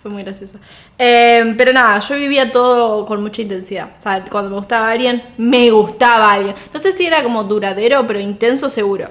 [0.00, 0.58] Fue muy gracioso.
[0.98, 3.90] Em, pero nada, yo vivía todo con mucha intensidad.
[3.96, 6.56] O sea, cuando me gustaba alguien, me gustaba alguien.
[6.72, 9.08] No sé si era como duradero, pero intenso seguro.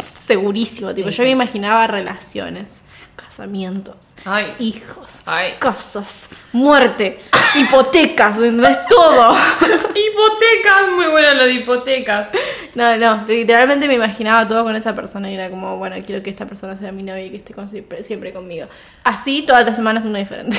[0.00, 2.84] Segurísimo, tipo, Sí, yo me imaginaba relaciones,
[3.16, 4.54] casamientos, Ay.
[4.58, 5.54] hijos, Ay.
[5.58, 7.20] casas, muerte,
[7.54, 9.36] hipotecas, es todo.
[9.94, 12.28] Hipotecas, muy bueno lo de hipotecas.
[12.74, 16.30] No, no, literalmente me imaginaba todo con esa persona y era como, bueno, quiero que
[16.30, 18.66] esta persona sea mi novia y que esté con- siempre, siempre conmigo.
[19.04, 20.58] Así todas las semanas una diferente.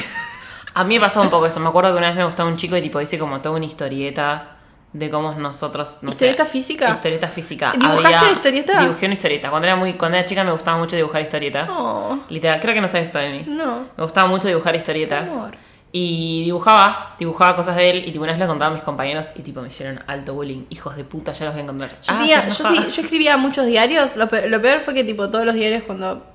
[0.76, 1.60] A mí me pasó un poco eso.
[1.60, 3.66] Me acuerdo que una vez me gustaba un chico y tipo hice como toda una
[3.66, 4.53] historieta
[4.94, 5.98] de cómo nosotros.
[6.04, 6.90] No sé, ¿Historieta física?
[6.92, 7.72] Historieta física.
[7.74, 8.80] ¿Dibujaste Había- historieta?
[8.82, 9.50] Dibujé una historieta.
[9.50, 11.70] Cuando era muy, cuando era chica me gustaba mucho dibujar historietas.
[11.72, 12.20] Oh.
[12.30, 13.44] Literal, creo que no sabes esto de mí.
[13.48, 13.88] No.
[13.98, 15.30] Me gustaba mucho dibujar historietas.
[15.32, 15.56] Amor.
[15.96, 19.34] Y dibujaba, dibujaba cosas de él y tipo una vez lo contaba a mis compañeros
[19.36, 20.64] y tipo me hicieron alto bullying.
[20.70, 21.90] Hijos de puta, ya los voy a encontrar.
[21.92, 24.16] Yo, Ah, tenía- yo, sí, yo escribía muchos diarios.
[24.16, 26.26] Lo pe- lo peor, fue que tipo todos los diarios cuando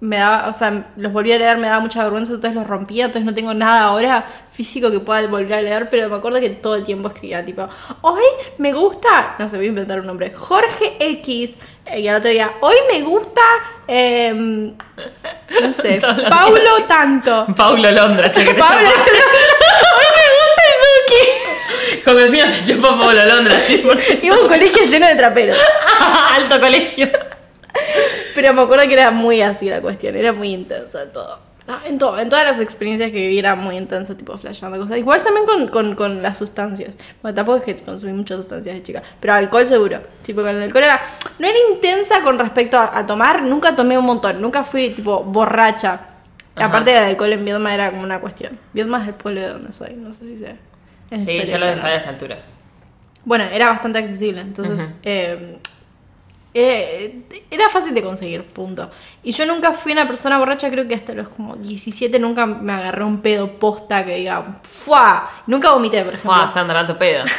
[0.00, 3.04] me daba, o sea, los volví a leer me daba mucha vergüenza, entonces los rompía,
[3.04, 6.48] entonces no tengo nada ahora físico que pueda volver a leer, pero me acuerdo que
[6.50, 7.68] todo el tiempo escribía tipo,
[8.00, 8.22] hoy
[8.56, 12.30] me gusta, no sé, voy a inventar un nombre, Jorge X, eh, y al otro
[12.30, 13.42] día, hoy me gusta,
[13.86, 14.74] em,
[15.62, 16.88] no sé, Paulo días.
[16.88, 17.46] tanto.
[17.54, 22.02] Pablo Londra, ese que te Pablo, hoy me gusta el Duki.
[22.04, 24.18] Josefina se chupó a Pablo Londra, 100%.
[24.22, 25.58] Iba a un colegio lleno de traperos.
[26.34, 27.10] Alto colegio.
[28.34, 31.38] Pero me acuerdo que era muy así la cuestión, era muy intensa todo.
[31.68, 34.98] Ah, En, todo, en todas las experiencias que viví era muy intensa, tipo flasheando cosas.
[34.98, 36.96] Igual también con, con, con las sustancias.
[37.22, 40.00] Bueno, tampoco es que consumí muchas sustancias de chica, pero alcohol seguro.
[40.24, 41.00] Tipo, con el alcohol era.
[41.38, 45.22] No era intensa con respecto a, a tomar, nunca tomé un montón, nunca fui tipo
[45.22, 46.00] borracha.
[46.56, 46.66] Ajá.
[46.66, 48.58] Aparte del alcohol en Viedma era como una cuestión.
[48.72, 50.56] Viedma es el pueblo de donde soy, no sé si sé.
[51.16, 52.38] Sí, ya lo saber a esta altura.
[53.24, 55.58] Bueno, era bastante accesible, entonces eh, eh,
[56.52, 58.90] era fácil de conseguir, punto.
[59.22, 62.72] Y yo nunca fui una persona borracha, creo que hasta los como 17 nunca me
[62.72, 65.30] agarré un pedo posta que diga, ¡fua!
[65.46, 66.32] Nunca vomité, por ejemplo.
[66.32, 67.24] Fua, Sandra, alto pedo.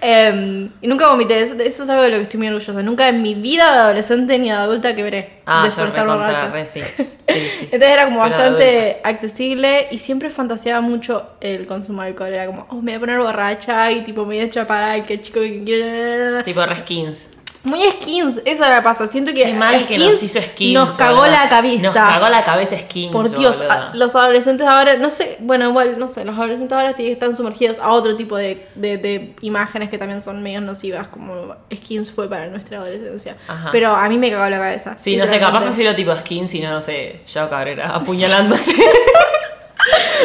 [0.00, 2.82] Eh, y nunca vomité, eso, eso es algo de lo que estoy muy orgullosa.
[2.82, 6.04] Nunca en mi vida de adolescente ni de adulta quebré Ah, después yo de estar
[6.04, 6.48] recontra, borracha.
[6.50, 6.80] re sí.
[7.28, 7.64] Sí, sí.
[7.64, 12.32] Entonces era como Pero de bastante accesible y siempre fantaseaba mucho el consumo de alcohol.
[12.32, 15.06] Era como, oh, me voy a poner borracha y tipo me voy a chapar al
[15.06, 16.42] que chico que quiere.
[16.42, 17.30] Tipo reskins.
[17.66, 19.06] Muy skins, eso ahora pasa.
[19.06, 20.72] Siento que, Qué mal que skins nos hizo skins.
[20.74, 21.82] nos cagó la cabeza.
[21.82, 23.12] Nos cagó la cabeza skins.
[23.12, 26.94] Por Dios, a- los adolescentes ahora, no sé, bueno, igual, no sé, los adolescentes ahora
[26.96, 31.56] están sumergidos a otro tipo de, de- de imágenes que también son medio nocivas, como
[31.74, 33.36] skins fue para nuestra adolescencia.
[33.48, 33.70] Ajá.
[33.72, 34.96] Pero a mí me cagó la cabeza.
[34.96, 38.74] Sí, no sé, capaz prefiero tipo skins y no, no sé, yo Cabrera apuñalándose.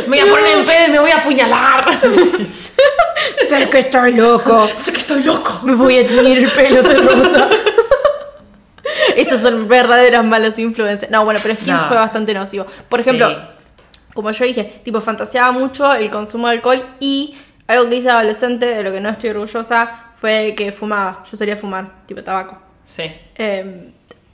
[0.08, 1.88] me voy a poner en pedo y me voy a apuñalar.
[3.48, 4.70] Sé que estoy loco.
[4.76, 5.60] sé que estoy loco.
[5.64, 7.50] Me voy a teñir el pelo de rosa.
[9.16, 11.12] Esas son verdaderas malas influencias.
[11.12, 11.88] No, bueno, pero Skins No.
[11.88, 12.66] fue bastante nocivo.
[12.90, 13.36] Por ejemplo, Sí.
[14.14, 17.36] como yo dije, tipo, fantaseaba mucho el consumo de alcohol y
[17.68, 21.24] algo que hice adolescente, de lo que no estoy orgullosa, fue que fumaba.
[21.30, 22.60] Yo solía fumar, tipo tabaco.
[22.84, 23.04] Sí.
[23.36, 23.92] Eh,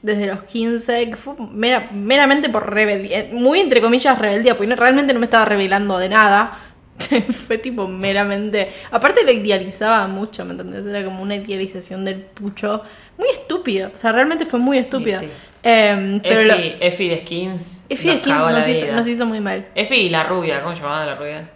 [0.07, 4.67] desde los 15, que fue mera- meramente por rebeldía, eh, muy entre comillas rebeldía, porque
[4.67, 6.59] no- realmente no me estaba rebelando de nada.
[7.47, 8.71] fue tipo meramente.
[8.89, 10.83] Aparte lo idealizaba mucho, ¿me entendés?
[10.87, 12.81] Era como una idealización del pucho.
[13.19, 15.19] Muy estúpido, o sea, realmente fue muy estúpido.
[15.19, 15.29] sí.
[15.63, 17.85] Eh, pero lo, Efi, Efi de skins.
[17.89, 18.95] Efi de Skins nos hizo, vida.
[18.95, 19.65] nos hizo muy mal.
[19.75, 21.49] Efi y la rubia, ¿cómo se llamaba la rubia?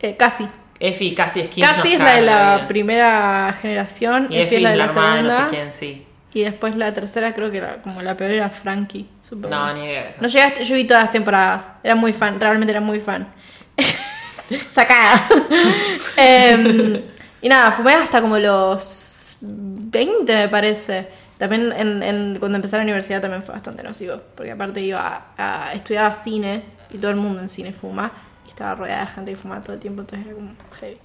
[0.00, 0.46] Eh, casi.
[0.78, 1.66] Efi casi skins.
[1.66, 5.22] Casi es la de la primera generación, Y Efi es la de la, segunda.
[5.22, 6.04] no sé quién, sí.
[6.34, 9.48] Y después la tercera creo que era como la peor era Frankie, supongo.
[9.54, 10.02] No, ni idea.
[10.02, 10.18] de eso.
[10.20, 11.70] No llegaste, yo vi todas las temporadas.
[11.82, 13.28] Era muy fan, realmente era muy fan.
[14.68, 15.26] Sacada.
[16.16, 17.00] Em,
[17.40, 21.08] y nada, fumé hasta como los 20, me parece.
[21.38, 24.20] También en, en- cuando empecé la universidad también fue bastante nocivo.
[24.34, 28.10] Porque aparte iba a, a estudiaba cine y todo el mundo en cine fuma.
[28.46, 30.98] Y estaba rodeada de gente que fumaba todo el tiempo, entonces era como heavy.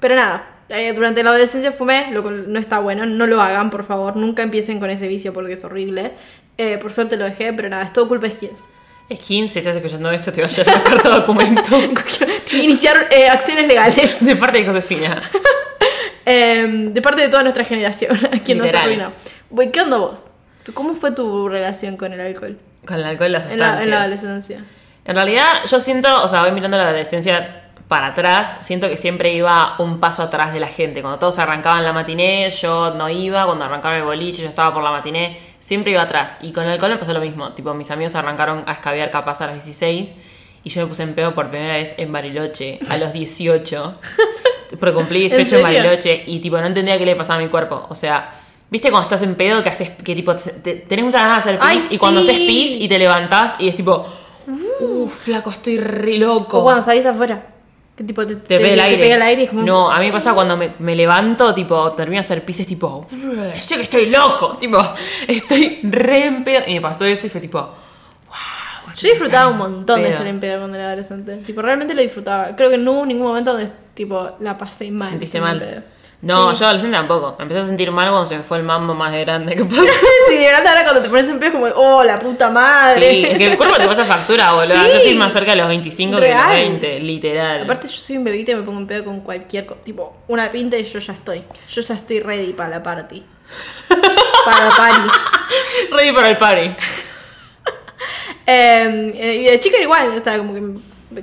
[0.00, 3.70] Pero nada, eh, durante la adolescencia fumé, lo cual no está bueno, no lo hagan,
[3.70, 6.12] por favor, nunca empiecen con ese vicio porque es horrible.
[6.56, 8.64] Eh, por suerte lo dejé, pero nada, es todo culpa de skins.
[9.12, 11.78] Skins, si estás escuchando esto, te va a llegar una carta documento
[12.52, 14.24] Iniciar eh, acciones legales.
[14.24, 15.22] de parte de Josefina.
[16.30, 19.12] Eh, de parte de toda nuestra generación, a quien nos arruinó.
[19.48, 20.26] Voy, ¿Qué onda vos?
[20.62, 22.58] ¿Tú- ¿Cómo fue tu relación con el alcohol?
[22.86, 23.78] Con el alcohol y las En sustancias.
[23.78, 24.64] la, en la adolescencia.
[25.06, 29.32] En realidad, yo siento, o sea, voy mirando la adolescencia para atrás, siento que siempre
[29.32, 31.00] iba un paso atrás de la gente.
[31.00, 33.46] Cuando todos arrancaban la matiné, yo no iba.
[33.46, 35.38] Cuando arrancaba el boliche, yo estaba por la matiné.
[35.58, 36.38] Siempre iba atrás.
[36.42, 37.52] Y con el alcohol me pasó lo mismo.
[37.52, 40.14] Tipo, mis amigos arrancaron a escabiar capaz a los 16.
[40.64, 43.94] Y yo me puse en pedo por primera vez en Bariloche a los 18.
[44.78, 45.62] Porque cumplí 18 en?
[45.62, 46.24] Bariloche.
[46.26, 47.86] Y tipo, no entendía qué le pasaba a mi cuerpo.
[47.88, 48.34] O sea...
[48.70, 51.52] ¿Viste cuando estás en pedo que haces que tipo te- te- tenés muchas ganas de
[51.52, 54.06] hacer Ay, pis y cuando haces pis y te levantás y es tipo
[54.46, 56.58] Uh, flaco, estoy re loco.
[56.58, 57.46] O cuando salís afuera.
[57.98, 59.02] Que tipo te, te, pega el aire.
[59.02, 59.64] pega el aire y es como.
[59.64, 62.68] No, a mí me pasa cuando me, me levanto, tipo, termino de hacer pis, es
[62.68, 63.08] tipo,
[63.60, 64.78] sé que estoy loco, tipo,
[65.26, 66.62] estoy re en pedo.
[66.68, 68.94] Y me pasó eso y fue tipo, wow.
[68.96, 71.38] Yo disfrutaba un montón de estar en pedo cuando era adolescente.
[71.38, 72.54] Tipo, realmente lo disfrutaba.
[72.54, 75.10] Creo que no hubo ningún momento donde, tipo, la pasé mal.
[75.10, 75.58] ¿Sentiste mal?
[75.58, 75.82] pedo.
[76.20, 76.58] No, Sí.
[76.60, 77.36] yo adolescente tampoco.
[77.38, 79.82] Me empecé a sentir mal cuando se me fue el mambo más grande que pasó.
[80.28, 83.10] Sí, de verdad ahora cuando te pones en pedo es como, oh, la puta madre.
[83.12, 84.74] Sí, es que el cuerpo te pasa factura, boludo.
[84.74, 84.90] Sí.
[84.90, 86.50] Yo estoy más cerca de los 25 que de los Real.
[86.50, 87.62] 20, literal.
[87.62, 89.80] Aparte yo soy un bebito y me pongo en pedo con cualquier cosa.
[89.82, 91.44] Tipo, una pinta y yo ya estoy.
[91.70, 93.24] Yo ya estoy ready para la party.
[94.44, 95.08] para la party.
[95.92, 96.70] Ready para el party.
[98.50, 100.62] Eh, eh, y de chica igual, o sea, como que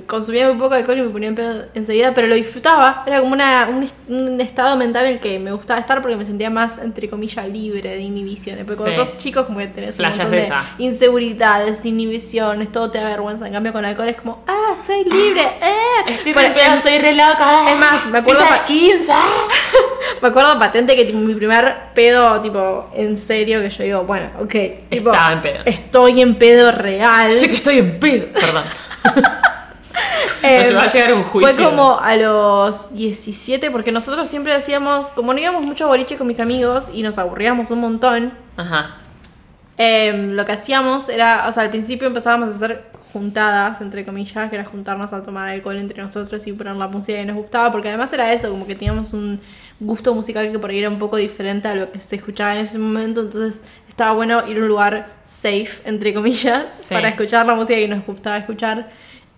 [0.04, 3.04] consumía muy poco alcohol y me ponía en pedo enseguida, pero lo disfrutaba.
[3.06, 6.16] Era como una, un, est- un estado mental en el que me gustaba estar porque
[6.16, 8.64] me sentía más, entre comillas, libre de inhibiciones.
[8.64, 9.04] Porque cuando Sí.
[9.10, 13.46] sos chico, como que tenés un montón de inseguridades, inhibiciones, todo te avergüenza.
[13.46, 15.72] En cambio, con alcohol es como, ah, soy libre, eh.
[16.08, 17.72] Estoy Bueno, re pedo, en- soy re loca.
[17.72, 19.12] Es más, me acuerdo Fiesta pa- de 15.
[20.22, 24.30] Me acuerdo patente que tipo, mi primer pedo, tipo, en serio, que yo digo, bueno,
[24.40, 24.50] ok.
[24.88, 25.58] Tipo, Estaba en pedo.
[25.66, 27.30] Estoy en pedo real.
[27.32, 28.26] Sé que estoy en pedo.
[28.32, 28.64] Perdón.
[30.42, 31.54] Eh, Nos va a llegar un juicio.
[31.54, 36.26] Fue como a los 17, porque nosotros siempre hacíamos, como no íbamos mucho boliche con
[36.26, 38.96] mis amigos y nos aburríamos un montón, Ajá.
[39.78, 44.50] eh, lo que hacíamos era, o sea, al principio empezábamos a hacer juntadas, entre comillas,
[44.50, 47.70] que era juntarnos a tomar alcohol entre nosotros y poner la música que nos gustaba,
[47.70, 49.40] porque además era eso, como que teníamos un
[49.80, 52.60] gusto musical que por ahí era un poco diferente a lo que se escuchaba en
[52.64, 56.92] ese momento, entonces estaba bueno ir a un lugar safe, entre comillas, Sí.
[56.94, 58.88] para escuchar la música que nos gustaba escuchar.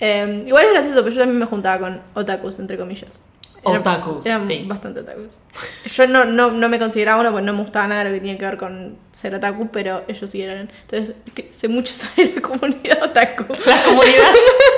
[0.01, 3.21] Eh, igual es gracioso, pero yo también me juntaba con otakus, entre comillas.
[3.65, 4.65] Otakus, eran sí.
[4.67, 5.41] bastante otakus.
[5.85, 8.39] Yo no, no, no me consideraba uno porque no me gustaba nada lo que tenía
[8.39, 10.71] que ver con ser otaku, pero ellos sí eran.
[10.83, 11.17] Entonces,
[11.51, 13.45] sé mucho sobre la comunidad otaku.
[13.67, 14.31] La comunidad.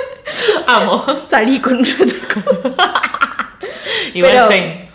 [0.67, 1.05] Amo.
[1.27, 2.73] Salí con un otaku.
[4.13, 4.87] Igual Pero- sí.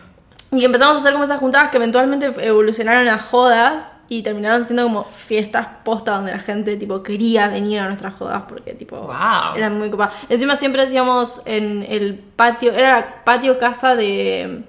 [0.53, 4.85] Y empezamos a hacer como esas juntadas que eventualmente evolucionaron a jodas y terminaron siendo
[4.85, 9.57] como fiestas posta donde la gente tipo quería venir a nuestras jodas porque tipo Wow.
[9.57, 10.15] eran muy copadas.
[10.29, 14.63] Encima siempre hacíamos en el patio, era la patio casa de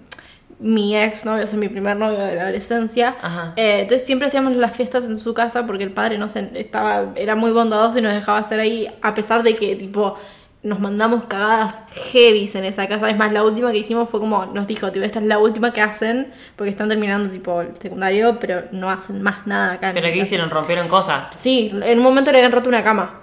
[0.59, 3.15] mi ex novio, o sea, mi primer novio de la adolescencia.
[3.21, 3.53] Ajá.
[3.55, 7.13] Eh, entonces siempre hacíamos las fiestas en su casa porque el padre no sé, estaba,
[7.15, 10.17] era muy bondadoso y nos dejaba hacer ahí, a pesar de que tipo
[10.63, 13.09] nos mandamos cagadas heavies en esa casa.
[13.09, 15.71] Es más, la última que hicimos fue como, nos dijo, tipo, esta es la última
[15.71, 19.89] que hacen porque están terminando tipo el secundario, pero no hacen más nada acá.
[19.89, 20.23] en ¿Pero qué casa".
[20.25, 20.49] hicieron?
[20.49, 21.29] ¿Rompieron cosas?
[21.35, 23.21] Sí, en un momento le habían roto una cama.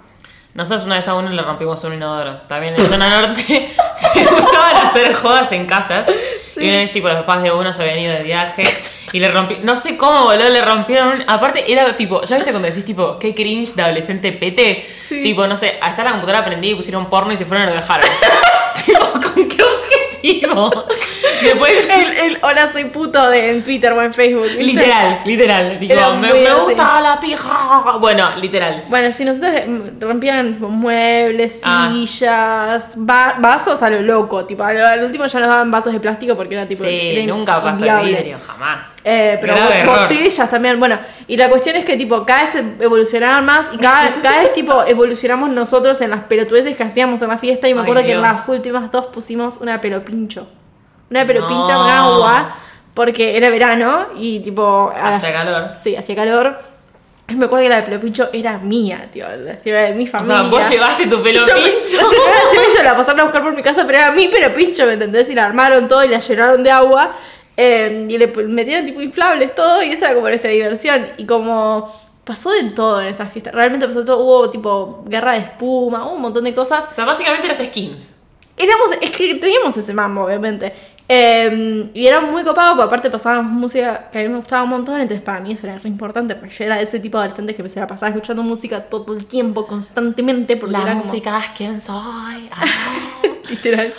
[0.55, 2.37] Nosotros una vez a uno le rompimos un inodoro.
[2.47, 6.09] También en zona norte se usaban hacer jodas en casas.
[6.55, 8.63] Y una vez, tipo, los papás de uno se habían ido de viaje
[9.11, 9.57] y le rompí.
[9.63, 11.09] No sé cómo, boludo, le rompieron.
[11.09, 14.87] un- Aparte, era tipo, ¿ya viste cuando decís, tipo, qué cringe de adolescente pete?
[14.95, 15.21] Sí.
[15.21, 17.75] Tipo, no sé, hasta la computadora prendí y pusieron porno y se fueron y lo
[17.75, 18.09] dejaron.
[18.85, 19.57] tipo, ¿con qué
[21.41, 21.89] Después.
[21.89, 24.47] El, el hola soy puto de, en Twitter o en Facebook.
[24.47, 24.63] ¿viste?
[24.63, 26.19] Literal, literal.
[26.19, 27.97] Me, me gusta la pija.
[27.99, 28.85] Bueno, literal.
[28.87, 31.89] Bueno, si nosotros mm, rompían muebles, Ah.
[31.93, 35.99] sillas, va- vasos a lo loco, tipo, al, al último ya nos daban vasos de
[35.99, 36.83] plástico porque era tipo.
[36.83, 38.94] Sí, nunca pasó el vidrio, jamás.
[39.07, 39.99] Eh, pero Grave bo- error.
[40.09, 44.15] botellas también, bueno, y la cuestión es que tipo cada vez evolucionaban más y cada,
[44.23, 47.81] cada vez tipo evolucionamos nosotros en las pelotudeces que hacíamos en la fiesta y me
[47.81, 50.47] Ay, acuerdo que en las últimas dos pusimos una pelopincho.
[51.11, 51.81] Una pelopincha No.
[51.83, 52.55] con agua
[52.95, 54.91] porque era verano y tipo...
[54.99, 55.71] Hacía calor.
[55.71, 56.57] Sí, hacía calor.
[57.27, 60.39] Me acuerdo que la de pelopincho era mía, tío, era de mi O familia.
[60.41, 61.97] sea, vos llevaste tu pelo Yo, pincho.
[62.07, 64.11] o sea, no la llevé yo, la pasaron a buscar por mi casa, pero era
[64.11, 65.29] mi pero pincho, ¿me entendés?
[65.29, 67.15] Y la armaron todo y la llenaron de agua.
[67.57, 71.07] Eh, y le metían tipo inflables todo, y esa era como nuestra diversión.
[71.17, 71.91] Y como
[72.23, 74.23] pasó de todo en esa fiesta, realmente pasó de todo.
[74.23, 76.85] Hubo tipo guerra de espuma, hubo un montón de cosas.
[76.91, 78.17] O sea, básicamente las skins.
[78.57, 80.71] Éramos, es que teníamos ese mambo, obviamente.
[81.07, 84.69] Eh, y era muy copado, porque aparte pasábamos música que a mí me gustaba un
[84.69, 87.53] montón, entonces para mí eso era re importante, porque yo era ese tipo de adolescente
[87.53, 91.37] que me la pasaba escuchando música todo el tiempo, constantemente, porque La era como- música
[91.37, 92.49] es quien soy.
[92.51, 92.63] Ah.
[93.49, 93.93] literal.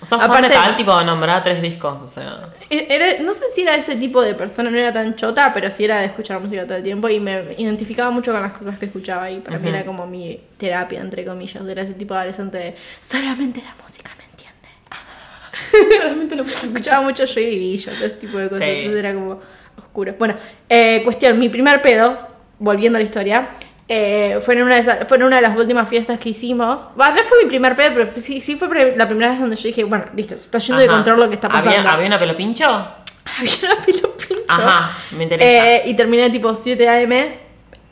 [0.00, 2.50] O sea, fue Aparte- metal, tipo, nombrar tres discos, o sea.
[2.70, 5.70] E- Era, no sé si era ese tipo de persona, no era tan chota, pero
[5.70, 8.78] sí era de escuchar música todo el tiempo y me identificaba mucho con las cosas
[8.78, 11.66] que escuchaba y para mí era como mi terapia, entre comillas.
[11.66, 15.98] Era ese tipo de adolescente de solamente la música me entiende.
[15.98, 18.70] solamente lo escuchaba mucho Joy Division, todo ese tipo de cosas, Sí.
[18.70, 19.40] entonces era como
[19.76, 20.14] oscuro.
[20.18, 20.36] Bueno,
[20.68, 22.18] eh, cuestión, mi primer pedo,
[22.60, 23.48] volviendo a la historia.
[23.88, 26.90] Eh, fue, en una de esas- fue en una de las últimas fiestas que hicimos.
[26.96, 29.56] Bah, no fue mi primer pedo, pero fue- sí, sí fue la primera vez donde
[29.56, 30.94] yo dije, bueno, listo, se está yendo de Ajá.
[30.96, 31.76] control lo que está pasando.
[31.78, 32.66] ¿Había, ¿había una pelo pincho?
[33.38, 34.44] Había una pelo pincho.
[34.48, 35.68] Ajá, me interesa.
[35.76, 37.12] Eh, y terminé tipo 7 am,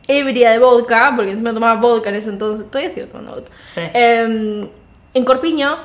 [0.09, 2.67] ebria de vodka, porque encima tomaba vodka en ese entonces.
[2.71, 3.51] Todavía sigo tomando vodka.
[3.75, 3.81] Sí.
[3.93, 4.69] Eh,
[5.15, 5.77] en Corpiño,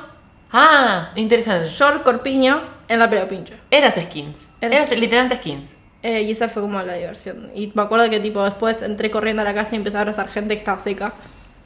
[0.52, 1.68] ah, interesante.
[1.68, 3.54] short Corpiño, en la pelo pincho.
[3.70, 4.48] Eras skins.
[4.60, 5.70] Era- Eras literalmente skins.
[6.02, 7.50] Eh, y esa fue como la diversión.
[7.54, 10.28] Y me acuerdo que tipo después entré corriendo a la casa y empecé a abrazar
[10.28, 11.12] gente que estaba seca.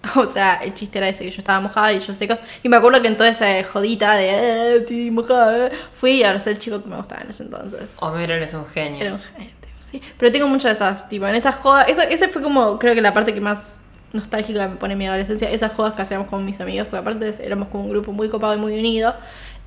[0.16, 2.38] O sea, el chiste era ese, que yo estaba mojada y yo seca.
[2.62, 6.22] Y me acuerdo que en toda esa jodita de, eh, estoy mojada, eh, fui y
[6.22, 7.92] abracé al chico que me gustaba en ese entonces.
[7.98, 9.00] Homero eres un genio.
[9.00, 10.00] Era un genio, sí.
[10.16, 11.88] Pero tengo muchas de esas, tipo, en esas jodas.
[11.88, 13.80] Esa, esa fue como, creo que la parte que más
[14.12, 15.50] nostálgica me pone mi adolescencia.
[15.50, 18.54] Esas jodas que hacíamos con mis amigos, porque aparte éramos como un grupo muy copado
[18.54, 19.14] y muy unido.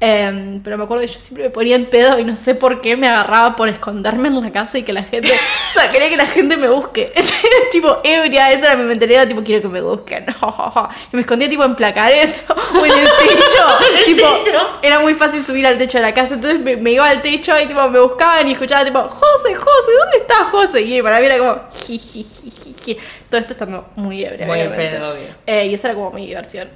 [0.02, 2.80] Em, pero me acuerdo que yo siempre me ponía en pedo y no sé por
[2.80, 5.30] qué me agarraba por esconderme en la casa y que la gente.
[5.72, 7.12] o sea, quería que la gente me busque.
[7.72, 10.26] tipo, ebria, esa era mi mentalidad, tipo, quiero que me busquen.
[11.12, 14.70] y me escondía, tipo, en placares o en el techo.
[14.82, 17.60] Era muy fácil subir al techo de la casa, entonces me, me iba al techo
[17.60, 20.82] y tipo me buscaban y escuchaba tipo, José, José, ¿dónde está José?
[20.82, 22.98] Y para mí era como, jijijijiji.
[23.30, 24.48] Todo esto estando muy ebria.
[24.48, 25.28] Muy en pedo, obvio.
[25.46, 26.70] Eh, y esa era como mi diversión.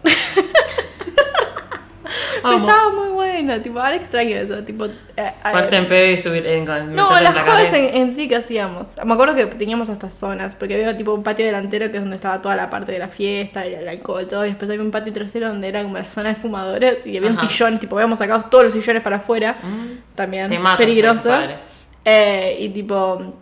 [2.42, 4.86] Pero estaba muy buena, tipo, ahora extraño eso, tipo...
[4.86, 7.70] eh, Parte en pedo y subir en, no, las placares.
[7.70, 8.96] jodas en, en sí que hacíamos.
[9.06, 12.16] Me acuerdo que teníamos hasta zonas, porque había tipo un patio delantero que es donde
[12.16, 14.92] estaba toda la parte de la fiesta, el, el alcohol, todo, y después había un
[14.92, 18.20] patio trasero donde era como la zona de fumadores y había un sillón, tipo habíamos
[18.20, 20.16] sacado todos los sillones para afuera, Mm.
[20.16, 21.30] también Te mato, peligroso.
[22.06, 23.34] Eh, y tipo,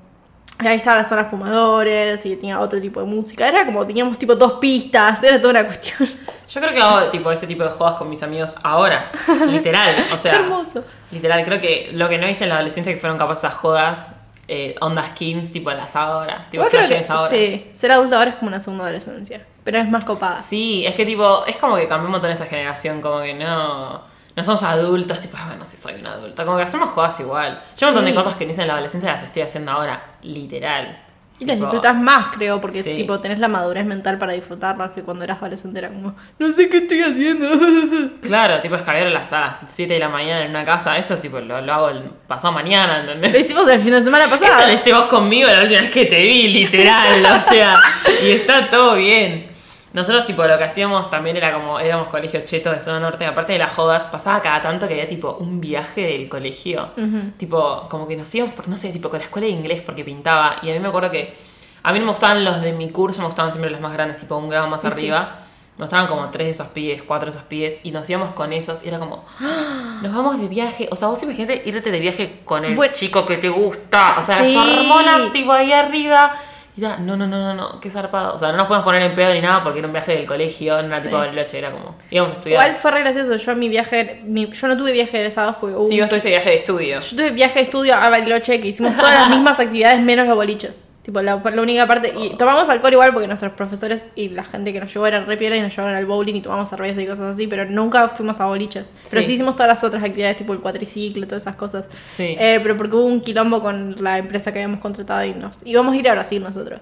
[0.70, 4.36] ahí estaba la zona fumadores y tenía otro tipo de música, era como teníamos tipo
[4.36, 6.10] dos pistas, era toda una cuestión.
[6.50, 9.10] Yo creo que hago tipo ese tipo de jodas con mis amigos ahora.
[9.48, 9.96] Literal.
[10.14, 10.36] O sea.
[10.36, 10.84] Hermoso.
[11.12, 14.16] Literal, creo que lo que no hice en la adolescencia que fueron capaces a jodas,
[14.48, 16.48] eh, onda skins, tipo las ahora.
[16.52, 17.30] Tipo flashes ahora.
[17.30, 20.42] sí, ser adulto ahora es como una segunda adolescencia, pero es más copada.
[20.42, 24.02] Sí, es que tipo, es como que cambió un montón esta generación, como que no,
[24.36, 27.62] no somos adultos, tipo, "Ah, bueno, sí soy un adulto, como que hacemos jodas igual.
[27.78, 30.02] Yo un montón de cosas que no hice en la adolescencia las estoy haciendo ahora,
[30.22, 31.04] literal.
[31.40, 32.96] Y las disfrutas más, creo, porque Sí.
[32.96, 36.70] tipo tenés la madurez mental para disfrutarlas que cuando eras adolescente era como, no sé
[36.70, 37.48] qué estoy haciendo.
[38.22, 41.60] Claro, tipo escabear hasta las 7 de la mañana en una casa, eso tipo lo,
[41.60, 43.34] lo hago el pasado mañana, ¿entendés?
[43.34, 44.68] Lo hicimos el fin de semana Eso pasado.
[44.68, 47.76] lo hiciste vos conmigo la última vez que te vi, literal, o sea,
[48.24, 49.50] y está todo bien.
[49.94, 53.54] Nosotros, tipo, lo que hacíamos también era como, éramos colegio cheto de zona norte, aparte
[53.54, 56.92] de las jodas, pasaba cada tanto que había, tipo, un viaje del colegio.
[57.38, 60.06] Tipo, como que nos íbamos, por, no sé, tipo, con la escuela de inglés porque
[60.06, 60.58] pintaba.
[60.62, 61.36] Y a mí me acuerdo que,
[61.84, 64.18] a mí no me gustaban los de mi curso, me gustaban siempre los más grandes,
[64.18, 64.88] tipo, un grado más Sí.
[64.88, 65.40] arriba.
[65.78, 68.54] Nos gustaban como tres de esos pibes, cuatro de esos pibes, y nos íbamos con
[68.54, 70.00] esos, y era como, ¡Ah!
[70.02, 70.88] nos vamos de viaje.
[70.92, 72.94] O sea, vos imagínate irte de viaje con el Bueno.
[72.94, 74.16] chico que te gusta.
[74.20, 74.54] O sea, Sí.
[74.56, 76.34] las hormonas, tipo, ahí arriba.
[76.78, 78.34] Y ya, no, no, no, no, no, qué zarpado.
[78.36, 80.26] O sea, no nos podemos poner en pedo ni nada porque era un viaje del
[80.26, 81.04] colegio, no era Sí.
[81.04, 82.62] tipo Bariloche, era como, íbamos a estudiar.
[82.64, 85.76] Igual fue re gracioso, yo mi viaje, mi- yo no tuve viaje de egresados porque
[85.76, 85.84] hubo...
[85.86, 87.00] Sí, vos tuviste viaje de estudio.
[87.02, 90.36] Yo tuve viaje de estudio a Bariloche que hicimos todas las mismas actividades menos los
[90.36, 90.88] boliches.
[91.04, 92.14] Tipo, la, la única parte.
[92.16, 95.36] Y tomamos alcohol igual porque nuestros profesores y la gente que nos llevó eran re
[95.36, 98.40] piola y nos llevaron al bowling y tomamos cerveza y cosas así, pero nunca fuimos
[98.40, 98.88] a boliches.
[99.10, 99.34] Pero Sí.
[99.34, 101.90] hicimos todas las otras actividades, tipo el cuatriciclo, todas esas cosas.
[102.06, 102.36] Sí.
[102.40, 105.96] Eh, pero porque hubo un quilombo con la empresa que habíamos contratado y nos íbamos
[105.96, 106.80] a ir a Brasil nosotros.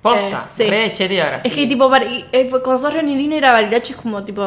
[0.00, 0.62] Posta, eh, sí.
[0.70, 3.98] re y ahora Es que tipo, Bar- eh, cuando sos renilino ir a Bariloche es
[3.98, 4.42] como tipo.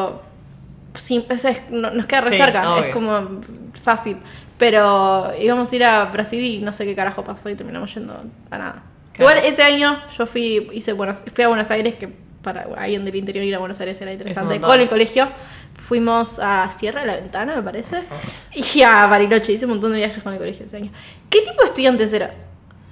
[0.94, 2.84] O sea, es- no- nos queda re Sí, cerca, obvio.
[2.86, 3.40] es como
[3.84, 4.16] fácil.
[4.58, 8.14] Pero íbamos a ir a Brasil y no sé qué carajo pasó y terminamos yendo
[8.50, 8.82] a nada.
[9.12, 9.30] Claro.
[9.32, 12.08] Igual ese año yo fui, hice Buenos, fui a Buenos Aires, que
[12.42, 14.60] para alguien del interior ir a Buenos Aires era interesante.
[14.60, 15.28] Con el colegio
[15.76, 18.02] fuimos a Sierra de la Ventana, me parece.
[18.74, 20.90] Y a Bariloche, hice un montón de viajes con el colegio ese año.
[21.30, 22.36] ¿Qué tipo de estudiantes eras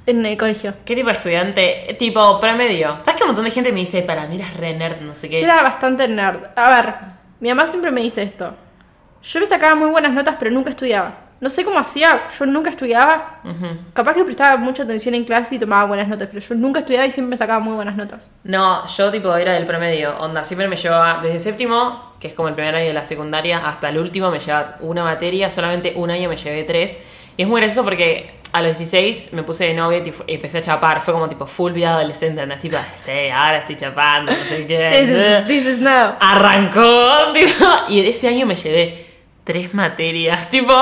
[0.06, 0.74] en el colegio?
[0.84, 1.96] ¿Qué tipo de estudiante?
[1.98, 2.96] Tipo, promedio.
[3.02, 5.28] ¿Sabes que un montón de gente me dice, para mí eras re nerd, no sé
[5.28, 5.40] qué?
[5.40, 6.46] Yo era bastante nerd.
[6.56, 6.94] A ver,
[7.40, 8.54] mi mamá siempre me dice esto.
[9.22, 11.29] Yo me sacaba muy buenas notas, pero nunca estudiaba.
[11.40, 13.40] No sé cómo hacía, yo nunca estudiaba.
[13.94, 17.06] Capaz que prestaba mucha atención en clase y tomaba buenas notas, pero yo nunca estudiaba
[17.06, 18.30] y siempre sacaba muy buenas notas.
[18.44, 22.48] No, yo tipo era del promedio, onda, siempre me llevaba desde séptimo, que es como
[22.48, 26.10] el primer año de la secundaria, hasta el último me llevaba una materia, solamente un
[26.10, 26.98] año me llevé tres.
[27.38, 30.62] Y es muy gracioso porque a los 16 me puse de novia y empecé a
[30.62, 32.58] chapar, fue como tipo full vida adolescente, ¿no?
[32.58, 34.88] tipo, sí, ahora estoy chapando, no sé qué.
[34.90, 36.16] This is, this is now.
[36.20, 39.09] Arrancó, tipo, y ese año me llevé
[39.50, 40.72] tres materias, tipo,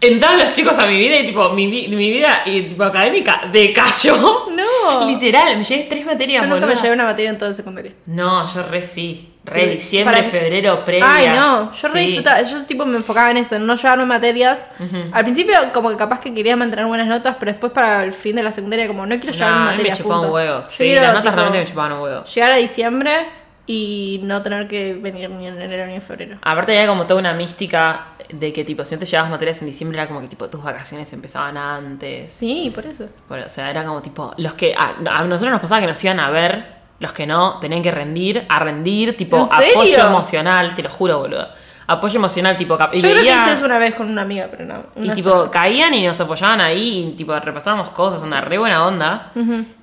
[0.00, 4.46] entraron los chicos a mi vida y tipo, mi, mi vida y, tipo, académica decayó.
[4.50, 5.06] No.
[5.06, 7.92] Literal, me llevé tres materias, Yo nunca me llevé una materia en todo el secundario.
[8.06, 9.28] No, yo re sí.
[9.44, 11.08] Re Sí, diciembre, para febrero, previas.
[11.10, 12.06] Ay, no, yo re sí.
[12.06, 14.68] disfrutaba, yo tipo me enfocaba en eso, en no llevarme materias.
[15.12, 18.36] Al principio como que capaz que quería mantener buenas notas, pero después para el fin
[18.36, 19.98] de la secundaria como no quiero No, llevarme a mí me materias.
[19.98, 20.64] chupaba un huevo.
[20.68, 22.24] Sí, las notas tipo, realmente me chupaban un huevo.
[22.24, 23.26] Llegar a diciembre
[23.66, 26.38] y no tener que venir ni en enero ni en febrero.
[26.42, 29.66] Aparte había como toda una mística de que tipo, si no te llevabas materias en
[29.66, 32.28] diciembre era como que tipo tus vacaciones empezaban antes.
[32.28, 33.08] Sí, por eso.
[33.28, 36.02] Bueno, o sea, era como tipo, los que a, a nosotros nos pasaba que nos
[36.02, 36.64] iban a ver,
[36.98, 41.48] los que no, tenían que rendir, a rendir, tipo apoyo emocional, te lo juro, boludo.
[41.86, 44.46] Apoyo emocional, tipo, y Yo creo que veía- hice eso una vez con una amiga,
[44.50, 44.84] pero no.
[45.02, 45.50] Y tipo, sola.
[45.50, 49.32] caían y nos apoyaban ahí y tipo repasábamos cosas, onda re buena onda.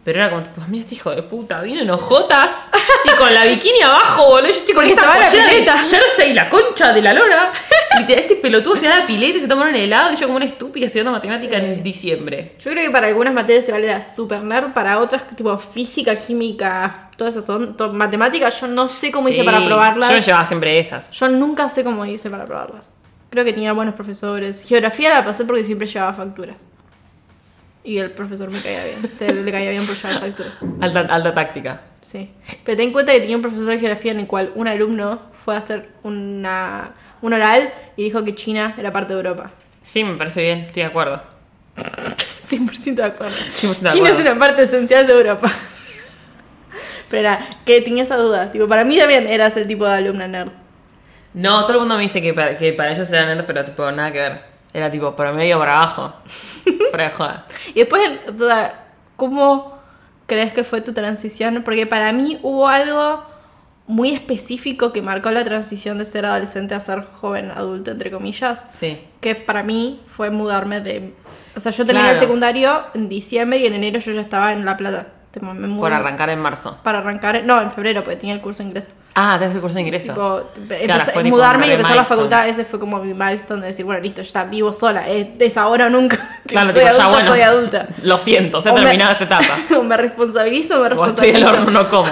[0.04, 2.72] Pero era como tipo, mira este hijo de puta, viene en ojotas
[3.06, 4.48] y con la bikini abajo, boludo.
[4.50, 5.30] Yo estoy con Porque esta se va la
[6.26, 7.52] y la concha de la lora.
[7.98, 10.28] Literal, este pelotudo se va a la pileta y se toma un helado y yo
[10.28, 11.66] como una estúpida estudiando matemática Sí.
[11.66, 12.56] en diciembre.
[12.60, 16.20] Yo creo que para algunas materias se vale la super nerd, para otras tipo física,
[16.20, 20.10] química, todas esas son, matemáticas, yo no sé cómo hice para probarlas.
[20.10, 21.12] Yo me llevaba siempre esas.
[21.12, 22.94] Yo nunca sé cómo hice para probarlas.
[23.32, 24.64] Creo que tenía buenos profesores.
[24.68, 26.56] Geografía la pasé porque siempre llevaba facturas.
[27.84, 29.12] Y el profesor me caía bien.
[29.18, 30.54] Te- le caía bien por llevar facturas.
[30.82, 31.82] Alta, alta táctica.
[32.02, 32.30] Sí.
[32.64, 35.22] Pero ten en cuenta que tenía un profesor de geografía en el cual un alumno
[35.34, 36.92] fue a hacer una,
[37.22, 39.52] un oral y dijo que China era parte de Europa.
[39.82, 41.22] Sí, me parece bien, estoy de acuerdo.
[42.50, 43.34] 100% de acuerdo.
[43.54, 45.52] 100% de China es una parte esencial de Europa.
[47.10, 48.52] Pero era, que tenía esa duda.
[48.52, 50.52] Tipo, para mí también eras el tipo de alumna nerd.
[51.34, 53.92] No, todo el mundo me dice que para, que para ellos era nerd, pero tipo,
[53.92, 54.42] nada que ver.
[54.74, 56.14] Era tipo, promedio para abajo.
[56.90, 57.48] Fuera de joda.
[57.70, 59.80] Y después, o sea, ¿cómo
[60.28, 61.62] crees que fue tu transición?
[61.64, 63.26] Porque para mí hubo algo
[63.90, 68.64] muy específico que marcó la transición de ser adolescente a ser joven adulto, entre comillas.
[68.68, 69.02] Sí.
[69.20, 71.14] Que para mí fue mudarme de...
[71.56, 72.20] O sea, yo terminé Claro.
[72.20, 75.08] el secundario en diciembre y en enero yo ya estaba en La Plata.
[75.42, 76.78] Me mudé Por arrancar en marzo.
[76.84, 77.44] Para arrancar...
[77.46, 78.92] No, en febrero, porque tenía el curso de ingreso.
[79.16, 80.14] Ah, te haces el curso de ingreso.
[80.14, 80.44] Tipo,
[80.86, 84.02] Claro, empecé- mudarme y empezar la facultad, ese fue como mi milestone de decir, bueno,
[84.02, 86.18] listo, ya está, vivo sola, es, es ahora o nunca.
[86.48, 87.28] Claro, soy tipo, adulta, ya bueno.
[87.28, 87.88] soy adulta.
[88.04, 89.58] Lo siento, se ha O me- terminado esta etapa.
[89.78, 91.50] o me responsabilizo o me O estoy responsabilizo.
[91.50, 92.10] al horno, no como.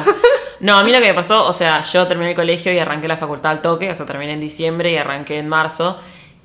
[0.59, 3.07] No, a mí lo que me pasó, o sea, yo terminé el colegio y arranqué
[3.07, 5.99] la facultad al toque, o sea, terminé en diciembre y arranqué en marzo.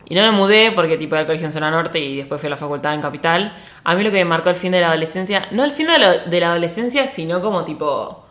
[0.05, 2.49] Y no me mudé porque tipo era el colegio en zona norte y después fui
[2.49, 3.57] a la facultad en capital.
[3.85, 5.99] A mí lo que me marcó el fin de la adolescencia, no el fin de
[5.99, 8.27] la, de la adolescencia, sino como tipo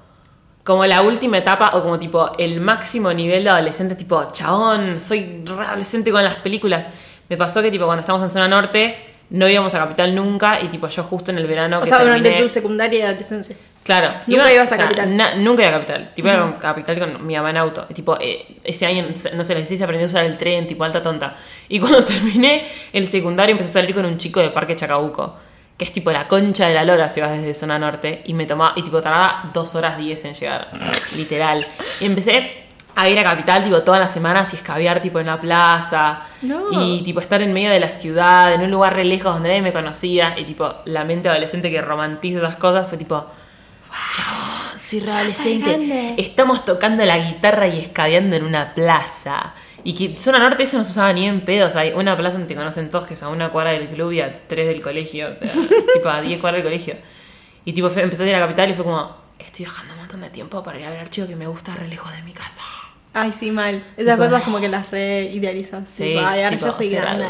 [0.64, 5.44] como la última etapa o como tipo el máximo nivel de adolescente, tipo, chabón, soy
[5.44, 6.88] re adolescente con las películas.
[7.30, 8.96] Me pasó que tipo cuando estábamos en zona norte
[9.32, 12.04] no íbamos a capital nunca y tipo yo justo en el verano O que sea,
[12.04, 13.56] durante tu secundaria y adolescencia.
[13.84, 14.14] Claro.
[14.28, 15.18] Nunca ibas a Capital.
[15.18, 16.12] na- nunca iba a Capital.
[16.14, 17.86] Tipo, iba a Capital con mi mamá en auto.
[17.94, 19.06] Tipo, eh, ese año,
[19.36, 21.36] no sé, les hice aprender a usar el tren, tipo, alta tonta.
[21.68, 22.64] Y cuando terminé
[22.94, 25.36] el secundario empecé a salir con un chico de Parque Chacabuco.
[25.78, 28.22] Que es tipo la concha de la lora si vas desde zona norte.
[28.26, 30.68] Y me tomaba, y tipo, tardaba dos horas diez en llegar.
[31.18, 31.66] Literal.
[32.00, 32.66] Y empecé
[32.96, 36.22] a ir a Capital, tipo, todas las semanas y escabear, tipo, en la plaza.
[36.44, 36.68] No.
[36.72, 39.64] Y, tipo, estar en medio de la ciudad, en un lugar re lejos donde nadie
[39.64, 40.38] me conocía.
[40.38, 43.26] Y, tipo, la mente adolescente que romantiza esas cosas fue, tipo,
[44.16, 46.16] Chabón, soy adolescente.
[46.18, 49.54] Estamos tocando la guitarra y escabeando en una plaza.
[49.84, 51.76] Y que zona norte eso no se usaba ni en pedos.
[51.76, 54.22] Hay una plaza donde te conocen todos, que es a una cuadra del club y
[54.22, 55.30] a tres del colegio.
[55.32, 55.50] O sea,
[55.94, 56.96] tipo a diez cuadras del colegio.
[57.66, 60.00] Y tipo fue- empecé a ir a la capital y fue como, estoy viajando un
[60.00, 62.22] montón de tiempo para ir a ver al chico que me gusta re lejos de
[62.22, 62.62] mi casa.
[63.14, 63.84] Ay, sí, mal.
[63.98, 65.84] Esas Tipo, cosas como que las re idealizas.
[65.90, 67.26] Sí, ahora tipo, yo soy grande.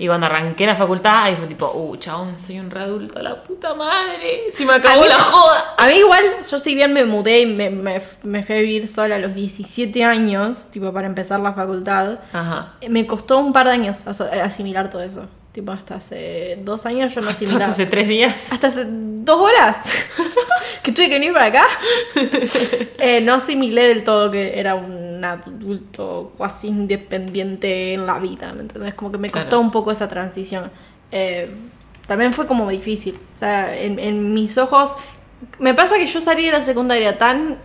[0.00, 3.42] Y cuando arranqué la facultad, ahí fue tipo, uh, chabón, soy un re adulto, la
[3.42, 4.44] puta madre.
[4.50, 5.74] Si me acabó mí- la joda.
[5.76, 8.88] A mí igual, yo si bien me mudé y me, me, me fui a vivir
[8.88, 12.72] sola a los 17 años, tipo para empezar la facultad, Ajá.
[12.88, 15.26] me costó un par de años aso- asimilar todo eso.
[15.52, 17.70] Tipo, hasta hace dos años yo no Hasta asimilaba.
[17.72, 18.52] hace tres días.
[18.52, 20.06] Hasta hace dos horas
[20.82, 21.64] que tuve que venir para acá.
[23.02, 28.62] Eh, no asimilé del todo que era un adulto casi independiente en la vida, ¿me
[28.62, 28.94] entendés?
[28.94, 29.60] Como que me costó Claro.
[29.60, 30.70] un poco esa transición.
[31.12, 31.50] Eh,
[32.06, 33.18] también fue como difícil.
[33.34, 34.96] O sea, en, en mis ojos.
[35.58, 37.56] Me pasa que yo salí de la secundaria tan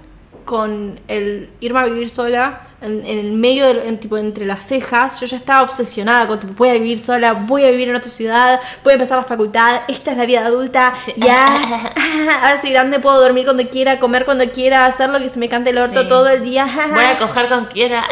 [0.45, 5.19] con el irme a vivir sola en, en el medio, en, tipo entre las cejas,
[5.19, 8.09] yo ya estaba obsesionada con tipo, voy a vivir sola, voy a vivir en otra
[8.09, 11.55] ciudad, voy a empezar la facultad, esta es la vida adulta, ya,
[12.41, 15.49] ahora soy grande, puedo dormir cuando quiera, comer cuando quiera, hacer lo que se me
[15.49, 16.07] cante el orto Sí.
[16.09, 16.67] todo el día.
[16.93, 18.05] Voy a coger con quiera.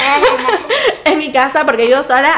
[1.05, 2.31] en mi casa porque vivo sola.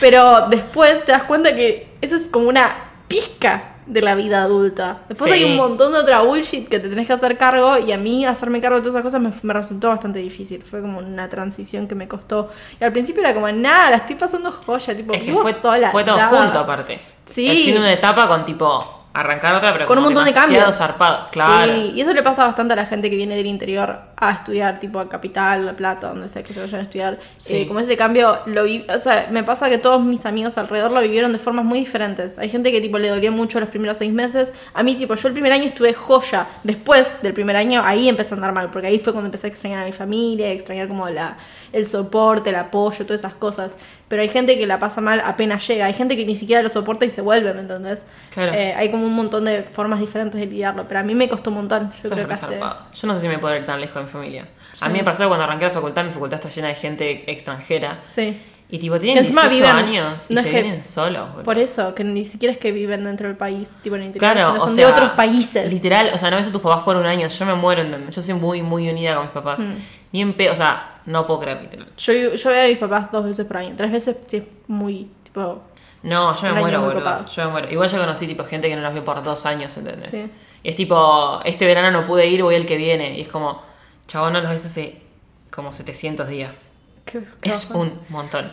[0.00, 2.74] Pero después te das cuenta que eso es como una
[3.08, 4.98] pizca de la vida adulta.
[5.08, 5.36] Después Sí.
[5.38, 8.26] hay un montón de otra bullshit que te tenés que hacer cargo y a mí
[8.26, 10.62] hacerme cargo de todas esas cosas me, me resultó bastante difícil.
[10.62, 12.50] Fue como una transición que me costó.
[12.80, 15.52] Y al principio era como, nada, la estoy pasando joya, tipo, Es que vivo fue,
[15.52, 15.90] sola.
[15.90, 16.42] fue todo nada".
[16.42, 17.00] junto aparte.
[17.24, 17.70] Sí.
[17.72, 20.76] De una etapa con tipo arrancar otra, pero Con un montón de cambios.
[20.76, 21.28] zarpado.
[21.30, 21.72] Claro.
[21.72, 24.78] Sí, y eso le pasa bastante a la gente que viene del interior a estudiar,
[24.78, 27.18] tipo a Capital, La Plata, donde sea que se vayan a estudiar.
[27.38, 27.56] Sí.
[27.56, 30.90] Eh, como ese cambio, lo vi, o sea, me pasa que todos mis amigos alrededor
[30.90, 32.38] lo vivieron de formas muy diferentes.
[32.38, 34.52] Hay gente que tipo le dolió mucho los primeros seis meses.
[34.74, 36.46] A mí, tipo, yo el primer año estuve joya.
[36.62, 39.50] Después del primer año, ahí empecé a andar mal, porque ahí fue cuando empecé a
[39.50, 41.36] extrañar a mi familia, a extrañar como la,
[41.72, 43.76] el soporte, el apoyo, todas esas cosas.
[44.08, 45.86] Pero hay gente que la pasa mal apenas llega.
[45.86, 48.06] Hay gente que ni siquiera lo soporta y se vuelve, ¿me entendés?
[48.32, 48.52] Claro.
[48.54, 51.50] Eh, hay como un montón de formas diferentes de lidiarlo, pero a mí me costó
[51.50, 51.90] un montón.
[52.02, 52.86] Yo Eso creo que hasta-.
[52.94, 54.46] Yo no sé si me puedo ir tan lejos de mi familia.
[54.80, 54.92] A Sí.
[54.92, 57.98] mí me pasó cuando arranqué la facultad, mi facultad está llena de gente extranjera.
[58.02, 58.40] Sí.
[58.68, 61.28] Y tipo, tienen Que encima 18 viven- años y no se que- vienen solos.
[61.28, 61.44] boludo.
[61.44, 64.32] Por eso, que ni siquiera es que viven dentro del país, tipo en el interior,
[64.34, 65.72] Claro, sino o son sea, de otros países.
[65.72, 67.28] Literal, o sea, no ves a tus papás por un año.
[67.28, 68.14] Yo me muero, ¿entendés?
[68.14, 69.60] Yo soy muy, muy unida con mis papás.
[69.60, 69.74] Mm.
[70.12, 70.50] Ni en pe...
[70.50, 71.88] O sea, no puedo creer, literal.
[71.96, 73.74] Yo, yo veo a mis papás dos veces por año.
[73.76, 75.62] Tres veces, sí, es muy, tipo...
[76.02, 77.26] No, yo me muero, boludo.
[77.26, 77.70] Yo me muero.
[77.72, 80.10] Igual yo conocí tipo gente que no los vio por dos años, ¿entendés?
[80.10, 80.30] Sí.
[80.62, 83.16] Y es tipo, este verano no pude ir, voy el que viene.
[83.18, 83.62] Y es como,
[84.06, 85.02] chabón, no los ves hace
[85.50, 86.70] como 700 días.
[87.04, 88.52] qué- Es un montón.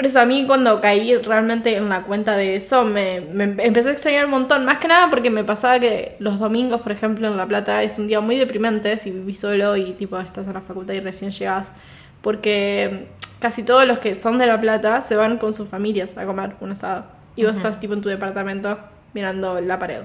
[0.00, 3.90] Por eso a mí cuando caí realmente en la cuenta de eso, me, me empecé
[3.90, 4.64] a extrañar un montón.
[4.64, 7.98] Más que nada porque me pasaba que los domingos, por ejemplo, en La Plata es
[7.98, 11.32] un día muy deprimente si vivís solo y tipo estás en la facultad y recién
[11.32, 11.74] llegás.
[12.22, 13.08] Porque
[13.40, 16.54] casi todos los que son de La Plata se van con sus familias a comer
[16.60, 17.04] un asado.
[17.36, 18.78] Y vos estás tipo en tu departamento
[19.12, 20.04] mirando la pared.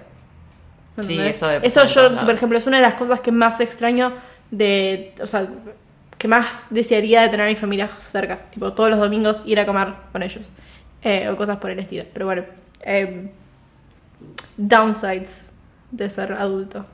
[0.98, 3.62] ¿Me Sí, eso de Eso yo, por ejemplo, es una de las cosas que más
[3.62, 4.12] extraño
[4.52, 5.14] de...
[5.22, 5.48] O sea,
[6.18, 8.40] que más desearía de tener a mi familia cerca.
[8.52, 10.50] Tipo, todos los domingos ir a comer con ellos.
[11.02, 12.06] Eh, o cosas por el estilo.
[12.14, 12.44] Pero bueno.
[12.82, 13.30] eh,
[14.58, 15.54] downsides
[15.92, 16.86] de ser adulto.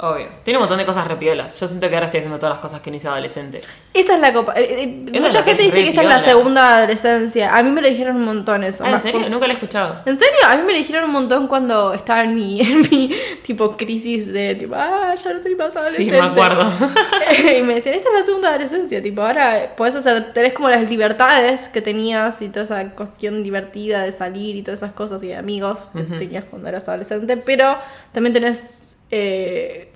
[0.00, 0.26] Obvio.
[0.44, 1.58] Tiene un montón de cosas repiolas.
[1.58, 3.60] Yo siento que ahora estoy haciendo todas las cosas que no hice adolescente.
[3.92, 4.54] Esa es la copa.
[4.56, 7.56] eh, eh, mucha gente dice que esta es la segunda adolescencia.
[7.56, 8.84] A mí me lo dijeron un montón eso.
[8.84, 9.28] Ah, ¿en serio?
[9.28, 10.00] Nunca lo he escuchado.
[10.06, 10.36] ¿En serio?
[10.46, 14.32] A mí me lo dijeron un montón cuando estaba en mi, en mi tipo crisis
[14.32, 16.12] de tipo, ah, ya no soy más Sí, adolescente.
[16.12, 16.70] me acuerdo.
[17.58, 20.88] y me decían, esta es la segunda adolescencia, tipo, ahora podés hacer, tenés como las
[20.88, 25.28] libertades que tenías y toda esa cuestión divertida de salir y todas esas cosas y
[25.28, 27.76] de amigos que tenías cuando eras adolescente, pero
[28.12, 29.87] también tenés eh,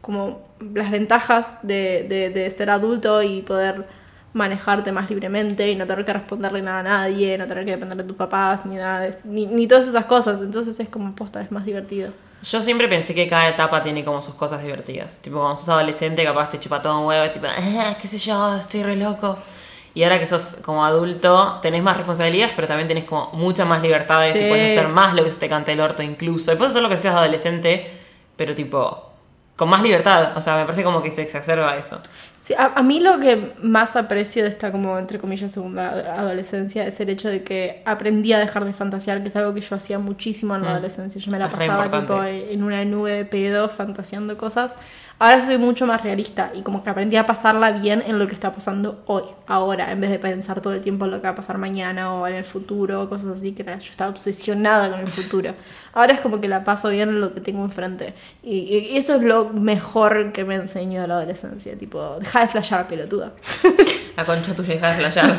[0.00, 3.86] como las ventajas de, de- de ser adulto y poder
[4.32, 7.96] manejarte más libremente y no tener que responderle nada a nadie, no tener que depender
[7.98, 11.40] de tus papás ni nada, de- ni, ni todas esas cosas, entonces es como posta,
[11.40, 12.12] es más divertido.
[12.42, 15.18] Yo siempre pensé que cada etapa tiene como sus cosas divertidas.
[15.18, 18.18] Tipo, cuando sos adolescente, capaz te chupa todo un huevo, y tipo, "Ah, qué sé
[18.18, 19.38] yo, estoy re loco.
[19.94, 23.82] Y ahora que sos como adulto, tenés más responsabilidades, pero también tenés como muchas más
[23.82, 24.44] libertades y Sí.
[24.48, 26.52] puedes hacer más lo que se te cante el orto incluso.
[26.52, 27.90] Y puedes hacer lo que seas adolescente,
[28.36, 29.07] pero tipo,
[29.58, 30.34] con más libertad.
[30.36, 32.00] O sea, me parece como que se exacerba eso.
[32.40, 36.86] Sí, a, a mí lo que más aprecio de esta como entre comillas segunda adolescencia
[36.86, 39.74] es el hecho de que aprendí a dejar de fantasear, que es algo que yo
[39.74, 40.72] hacía muchísimo en la Mm.
[40.74, 41.20] adolescencia.
[41.20, 44.76] Yo me la Es pasaba tipo en una nube de pedo fantaseando cosas.
[45.20, 48.34] Ahora soy mucho más realista y como que aprendí a pasarla bien en lo que
[48.34, 51.30] está pasando hoy, ahora, en vez de pensar todo el tiempo en lo que va
[51.30, 54.88] a pasar mañana o en el futuro o cosas así, que era- yo estaba obsesionada
[54.90, 55.54] con el futuro.
[55.92, 58.14] Ahora es como que la paso bien en lo que tengo enfrente.
[58.44, 58.58] Y,
[58.92, 63.32] y eso es lo mejor que me enseñó la adolescencia, tipo, deja de flashear, pelotuda.
[64.16, 65.38] La concha tuya deja de flashear.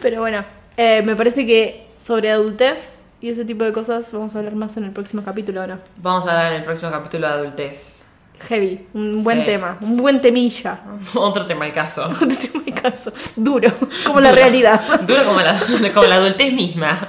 [0.00, 0.42] Pero bueno,
[0.78, 4.76] eh, me parece que sobre adultez y ese tipo de cosas vamos a hablar más
[4.78, 5.78] en el próximo capítulo, ¿o no?
[5.98, 8.01] Vamos a hablar en el próximo capítulo de adultez.
[8.48, 9.44] Heavy, un buen Sí.
[9.46, 10.80] tema, un buen temilla.
[11.14, 12.04] Otro tema el caso.
[12.10, 13.70] Otro tema de caso, duro,
[14.06, 14.80] como la realidad.
[15.06, 15.58] Duro como la,
[15.92, 17.06] como la adultez misma.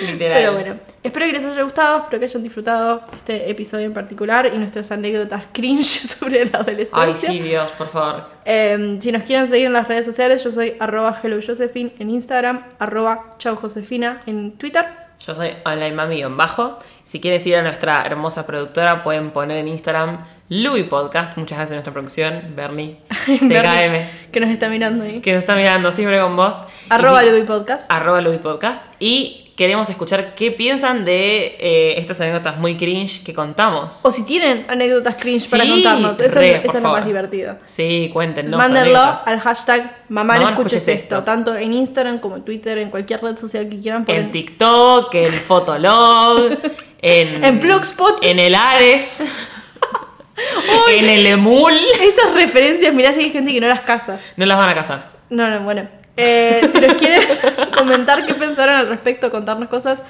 [0.00, 0.36] Literal.
[0.38, 4.50] Pero bueno, espero que les haya gustado, espero que hayan disfrutado este episodio en particular
[4.54, 7.02] y nuestras anécdotas cringe sobre la adolescencia.
[7.02, 8.24] Ay, sí, Dios, por favor.
[8.44, 12.62] Eh, si nos quieren seguir en las redes sociales, yo soy arroba hellojosephine en Instagram,
[12.78, 14.86] arroba chaujosefina en Twitter.
[15.20, 16.78] Yo soy online mami en bajo.
[17.04, 21.36] Si quieren seguir a nuestra hermosa productora, pueden poner en Instagram Louis Podcast.
[21.36, 25.20] Muchas gracias a nuestra producción, Bernie, TKM, que nos está mirando ahí.
[25.20, 26.64] que nos está mirando siempre con vos.
[26.88, 27.90] Arroba si- Luby Podcast.
[27.90, 28.82] Arroba Louis Podcast.
[29.00, 33.98] Y queremos escuchar qué piensan de eh, estas anécdotas muy cringe que contamos.
[34.04, 36.20] O si tienen anécdotas cringe para contarnos.
[36.20, 37.58] Eso, re, es- es lo más divertido.
[37.64, 38.56] Sí, cuéntenos.
[38.56, 41.24] Mándenlo al hashtag mamá no escuches escuches esto, esto.
[41.24, 44.04] tanto en Instagram como en Twitter, en cualquier red social que quieran.
[44.06, 46.50] En ponen- TikTok, en Fotolog,
[47.02, 48.24] en, En Blogspot.
[48.24, 49.22] en el Ares,
[50.90, 51.74] en el Emul.
[52.00, 54.20] Esas referencias, mirá si hay gente que no las casa.
[54.36, 55.10] No las van a casar.
[55.30, 55.88] No, no, bueno.
[56.20, 57.22] Eh, si nos quieren
[57.74, 60.02] comentar qué pensaron al respecto, contarnos cosas,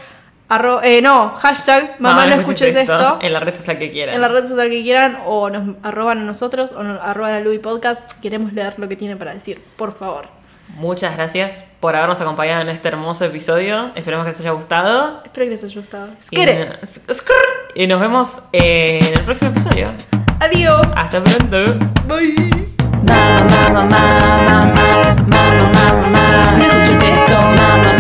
[0.49, 3.19] arro- eh, no, hashtag mamá no escuches esto.
[3.21, 4.15] En la red social que quieran.
[4.15, 7.41] En la red social que quieran, o nos arroban a nosotros, o nos arroban a
[7.41, 8.11] Louis Podcast.
[8.23, 10.27] Queremos leer lo que tienen para decir, por favor.
[10.77, 13.91] Muchas gracias por habernos acompañado en este hermoso episodio.
[13.95, 15.23] Esperemos que les haya gustado.
[15.25, 16.09] Espero que les haya gustado.
[17.75, 19.93] Y, y nos vemos en el próximo episodio.
[20.41, 20.87] Adiós.
[20.95, 21.75] Hasta pronto.
[22.07, 22.78] Bye.
[23.07, 24.01] mamma, mamma,
[24.49, 27.98] mamma, mamma, mamma, mamma, mamma, mamma, mamma,